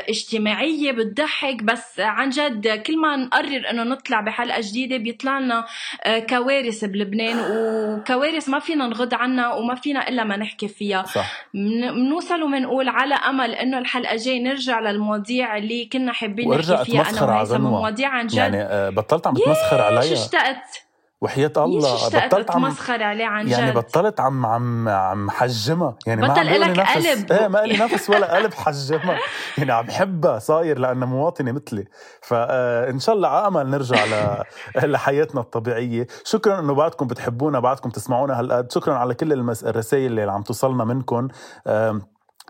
اجتماعية 0.09 0.93
بتضحك. 0.93 1.63
بس 1.63 2.01
عن 2.01 2.29
جد 2.31 2.69
كل 2.69 2.99
ما 2.99 3.17
نقرر 3.17 3.71
إنه 3.71 3.83
نطلع 3.83 4.21
بحلقة 4.21 4.61
جديدة 4.61 4.97
بيطلع 4.97 5.39
لنا 5.39 5.65
آه، 6.05 6.19
كوارث 6.19 6.85
بلبنان. 6.85 7.22
لبنان 7.23 7.99
وكوارث 8.01 8.49
ما 8.49 8.59
فينا 8.59 8.87
نغض 8.87 9.15
عنها 9.15 9.55
وما 9.55 9.75
فينا 9.75 10.09
إلا 10.09 10.25
ما 10.25 10.37
نحكي 10.37 10.69
فيها. 10.69 11.03
صح. 11.03 11.47
بنوصل 11.55 12.43
وبنقول 12.43 12.89
على 12.89 13.15
أمل 13.15 13.51
إنه 13.55 13.79
الحلقة 13.79 14.13
الجاي 14.13 14.43
نرجع 14.43 14.81
للمواضيع 14.81 15.57
اللي 15.57 15.85
كنا 15.93 16.13
حابين 16.13 16.51
نحكي 16.51 16.85
فيها 16.85 17.11
أنا 17.11 17.23
وهيثم 17.23 17.61
مواضيع 17.61 18.09
عن 18.09 18.27
جد. 18.27 18.35
يعني 18.35 18.63
آه، 18.63 18.91
بطلت 18.91 19.27
عم 19.27 19.35
بتمسخر 19.35 19.81
عليا 19.81 20.13
اشتقت. 20.13 20.92
وحياة 21.23 21.53
الله 21.57 22.09
بطلت 22.09 22.51
عم 22.51 22.63
مسخر 22.63 23.03
عليه 23.03 23.25
عن 23.25 23.49
يعني 23.49 23.51
جد. 23.51 23.59
يعني 23.59 23.73
بطلت 23.73 24.21
عم 24.21 24.47
عم 24.47 24.89
عم 24.89 25.31
حجمها. 25.31 25.97
يعني 26.07 26.23
بطل 26.23 26.61
ما 26.61 26.65
لك 26.65 26.81
قلب. 26.81 27.33
إيه 27.33 27.49
ما 27.49 27.59
لي 27.59 27.79
نفس 27.79 28.11
ولا 28.11 28.37
قلب 28.37 28.55
حجمها. 28.55 29.19
يعني 29.59 29.73
عم 29.73 29.91
حبها 29.91 30.39
صاير 30.39 30.79
لأنها 30.79 31.07
مواطنة 31.07 31.53
مثلي. 31.53 31.85
فان 32.23 32.99
شاء 32.99 33.15
الله 33.15 33.29
على 33.29 33.47
أمل 33.49 33.71
نرجع 33.71 34.05
ل... 34.05 34.43
لحياتنا 34.93 35.41
الطبيعية. 35.41 36.07
شكرا 36.25 36.59
إنه 36.61 36.75
بعدكم 36.75 37.07
بتحبونا 37.07 37.61
بعدكم 37.61 37.91
تسمعونا 37.91 38.41
هالقد. 38.41 38.73
شكرا 38.73 38.95
على 38.95 39.15
كل 39.15 39.33
المس... 39.33 39.65
الرسائل 39.65 40.07
اللي 40.07 40.33
عم 40.33 40.43
توصلنا 40.43 40.85
منكم 40.85 41.29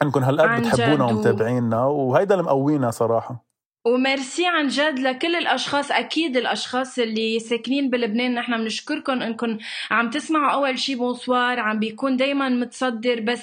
انكم 0.02 0.22
هالقد 0.22 0.60
بتحبونا 0.60 1.04
ومتابعينا 1.04 1.84
وهيدا 1.84 2.34
اللي 2.34 2.46
مقوينا 2.46 2.90
صراحة. 2.90 3.51
وميرسي 3.84 4.46
عن 4.46 4.68
جد 4.68 4.98
لكل 4.98 5.36
الأشخاص 5.36 5.90
أكيد 5.90 6.36
الأشخاص 6.36 6.98
اللي 6.98 7.38
ساكنين 7.38 7.90
بلبنان. 7.90 8.34
نحن 8.34 8.56
بنشكركم 8.56 9.22
إنكم 9.22 9.58
عم 9.90 10.10
تسمعوا 10.10 10.52
أول 10.52 10.78
شي 10.78 10.94
Bonsoir 10.94 11.60
عم 11.60 11.78
بيكون 11.78 12.16
دايما 12.16 12.48
متصدر. 12.48 13.20
بس 13.20 13.42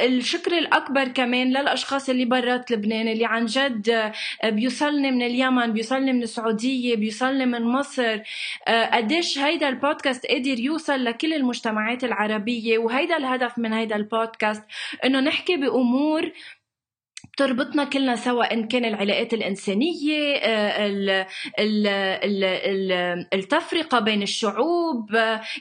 الشكر 0.00 0.58
الأكبر 0.58 1.08
كمان 1.08 1.48
للأشخاص 1.50 2.08
اللي 2.08 2.24
برات 2.24 2.70
لبنان 2.70 3.08
اللي 3.08 3.24
عن 3.24 3.46
جد 3.46 4.12
بيوصلني 4.44 5.10
من 5.10 5.22
اليمن 5.22 5.72
بيوصلني 5.72 6.12
من 6.12 6.22
السعودية 6.22 6.96
بيوصلني 6.96 7.46
من 7.46 7.62
مصر. 7.62 8.18
قديش 8.68 9.38
هيدا 9.38 9.68
البودكاست 9.68 10.26
قادر 10.26 10.58
يوصل 10.60 11.04
لكل 11.04 11.34
المجتمعات 11.34 12.04
العربية. 12.04 12.78
وهيدا 12.78 13.16
الهدف 13.16 13.58
من 13.58 13.72
هيدا 13.72 13.96
البودكاست 13.96 14.62
إنه 15.04 15.20
نحكي 15.20 15.56
بأمور 15.56 16.32
تربطنا 17.38 17.84
كلنا 17.84 18.16
سوا 18.16 18.52
إن 18.52 18.68
كان 18.68 18.84
العلاقات 18.84 19.34
الإنسانية 19.34 20.34
آه، 20.36 21.26
التفرقة 23.34 23.98
بين 23.98 24.22
الشعوب 24.22 25.14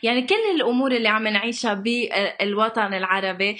يعني 0.03 0.21
كل 0.21 0.35
الأمور 0.55 0.91
اللي 0.91 1.07
عم 1.07 1.27
نعيشها 1.27 1.73
بالوطن 1.73 2.93
العربي. 2.93 3.57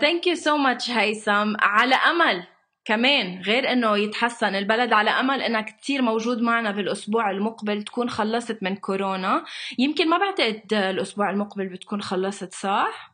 thank 0.00 0.26
you 0.26 0.34
so 0.34 0.56
much 0.56 0.90
هيثم. 0.90 1.54
على 1.60 1.94
أمل. 1.94 2.57
كمان 2.88 3.42
غير 3.42 3.72
إنه 3.72 3.98
يتحسن 3.98 4.54
البلد 4.54 4.92
على 4.92 5.10
أمل 5.10 5.42
انك 5.42 5.70
تصير 5.80 6.02
موجود 6.02 6.40
معنا 6.40 6.70
بالأسبوع 6.70 7.30
المقبل 7.30 7.82
تكون 7.82 8.10
خلصت 8.10 8.58
من 8.62 8.76
كورونا. 8.76 9.44
يمكن 9.78 10.10
ما 10.10 10.18
بعتقد 10.18 10.72
الأسبوع 10.72 11.30
المقبل 11.30 11.68
بتكون 11.68 12.02
خلصت 12.02 12.54
صح؟ 12.54 13.12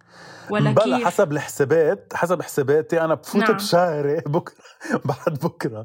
ولا 0.50 0.70
بلا 0.70 0.96
كيف؟ 0.96 1.06
حسب 1.06 1.32
الحسابات 1.32 2.12
حسب 2.14 2.42
حساباتي. 2.42 3.00
أنا 3.00 3.14
بفوت 3.14 3.42
نعم. 3.42 3.52
بشهري 3.52 4.16
بكرة 4.26 4.54
بعد 5.04 5.38
بكرة. 5.42 5.84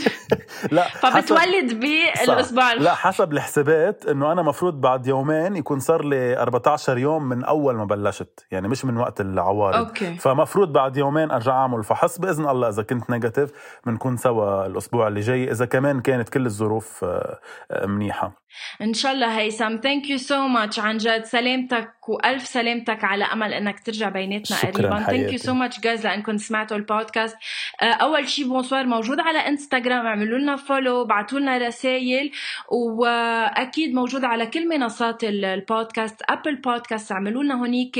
لا 0.76 0.88
فبتولد 1.02 1.80
بالاسبوع 1.80 2.72
لا 2.72 2.94
حسب 2.94 3.32
الحسابات 3.32 4.06
إنه 4.06 4.32
أنا 4.32 4.42
مفروض 4.42 4.80
بعد 4.80 5.06
يومين 5.06 5.56
يكون 5.56 5.80
صار 5.80 6.04
لي 6.04 6.38
14 6.38 6.98
يوم 6.98 7.28
من 7.28 7.44
أول 7.44 7.74
ما 7.76 7.84
بلشت. 7.84 8.46
يعني 8.50 8.68
مش 8.68 8.84
من 8.84 8.96
وقت 8.96 9.20
العوارض. 9.20 9.76
okay. 9.76 10.14
فمفروض 10.14 10.72
بعد 10.72 10.96
يومين 10.96 11.30
أرجع 11.30 11.52
أعمل. 11.52 11.84
فحص 11.84 12.18
باذن 12.18 12.48
الله 12.48 12.68
إذا 12.68 12.82
كنت 12.82 13.10
negative 13.16 13.50
بنكون 13.86 14.16
سوا 14.16 14.66
الأسبوع 14.66 15.08
اللي 15.08 15.20
جاي. 15.20 15.50
إذا 15.50 15.66
كمان 15.66 16.00
كانت 16.00 16.28
كل 16.28 16.46
الظروف 16.46 17.04
آه، 17.04 17.40
آه، 17.70 17.86
منيحة. 17.86 18.46
إن 18.82 18.94
شاء 18.94 19.12
الله 19.12 19.38
هيثم. 19.38 19.76
thank 19.76 20.10
you 20.10 20.18
so 20.18 20.46
much 20.46 20.78
عن 20.78 20.96
جد 20.96 21.24
سلامتك 21.24 22.08
وألف 22.08 22.46
سلامتك 22.46 23.04
على 23.04 23.24
أمل 23.24 23.52
إنك 23.52 23.80
ترجع 23.80 24.08
بيناتنا 24.08 24.56
قريبا. 24.56 25.02
thank 25.02 25.32
you 25.32 25.38
so 25.38 25.54
much 25.54 25.80
guys 25.80 26.04
لأنكم 26.06 26.36
سمعتوا 26.36 26.76
البودكاست. 26.76 27.36
آه، 27.82 27.84
أول 27.84 28.28
شيء 28.28 28.48
Bonsoir 28.48 28.86
موجود 28.86 29.20
على 29.20 29.38
انستغرام 29.38 30.06
اعملوا 30.06 30.38
لنا 30.38 30.56
follow 30.56 31.04
بعثوا 31.04 31.38
لنا 31.40 31.58
رسائل 31.58 32.30
وأكيد 32.68 33.94
موجود 33.94 34.24
على 34.24 34.46
كل 34.46 34.68
منصات 34.68 35.24
البودكاست. 35.24 36.22
Apple 36.28 36.56
Podcasts 36.56 37.12
اعملوا 37.12 37.42
لنا 37.42 37.54
هونيك 37.60 37.98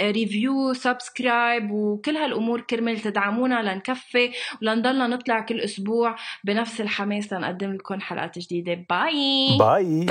review 0.00 0.72
subscribe 0.72 1.70
وكل 1.70 2.16
هالأمور 2.16 2.60
كرمال 2.60 3.00
تدعمونا 3.00 3.62
لنكفي 3.66 4.32
ولنضلنا 4.62 5.06
نطلع 5.06 5.40
كل 5.40 5.60
أسبوع 5.60 6.16
بنفس 6.44 6.80
الحماس 6.80 7.32
لنقدم 7.32 7.72
لكم 7.72 8.00
حلقات 8.00 8.38
جديدة. 8.38 8.84
bye. 8.90 9.58
bye. 9.58 10.06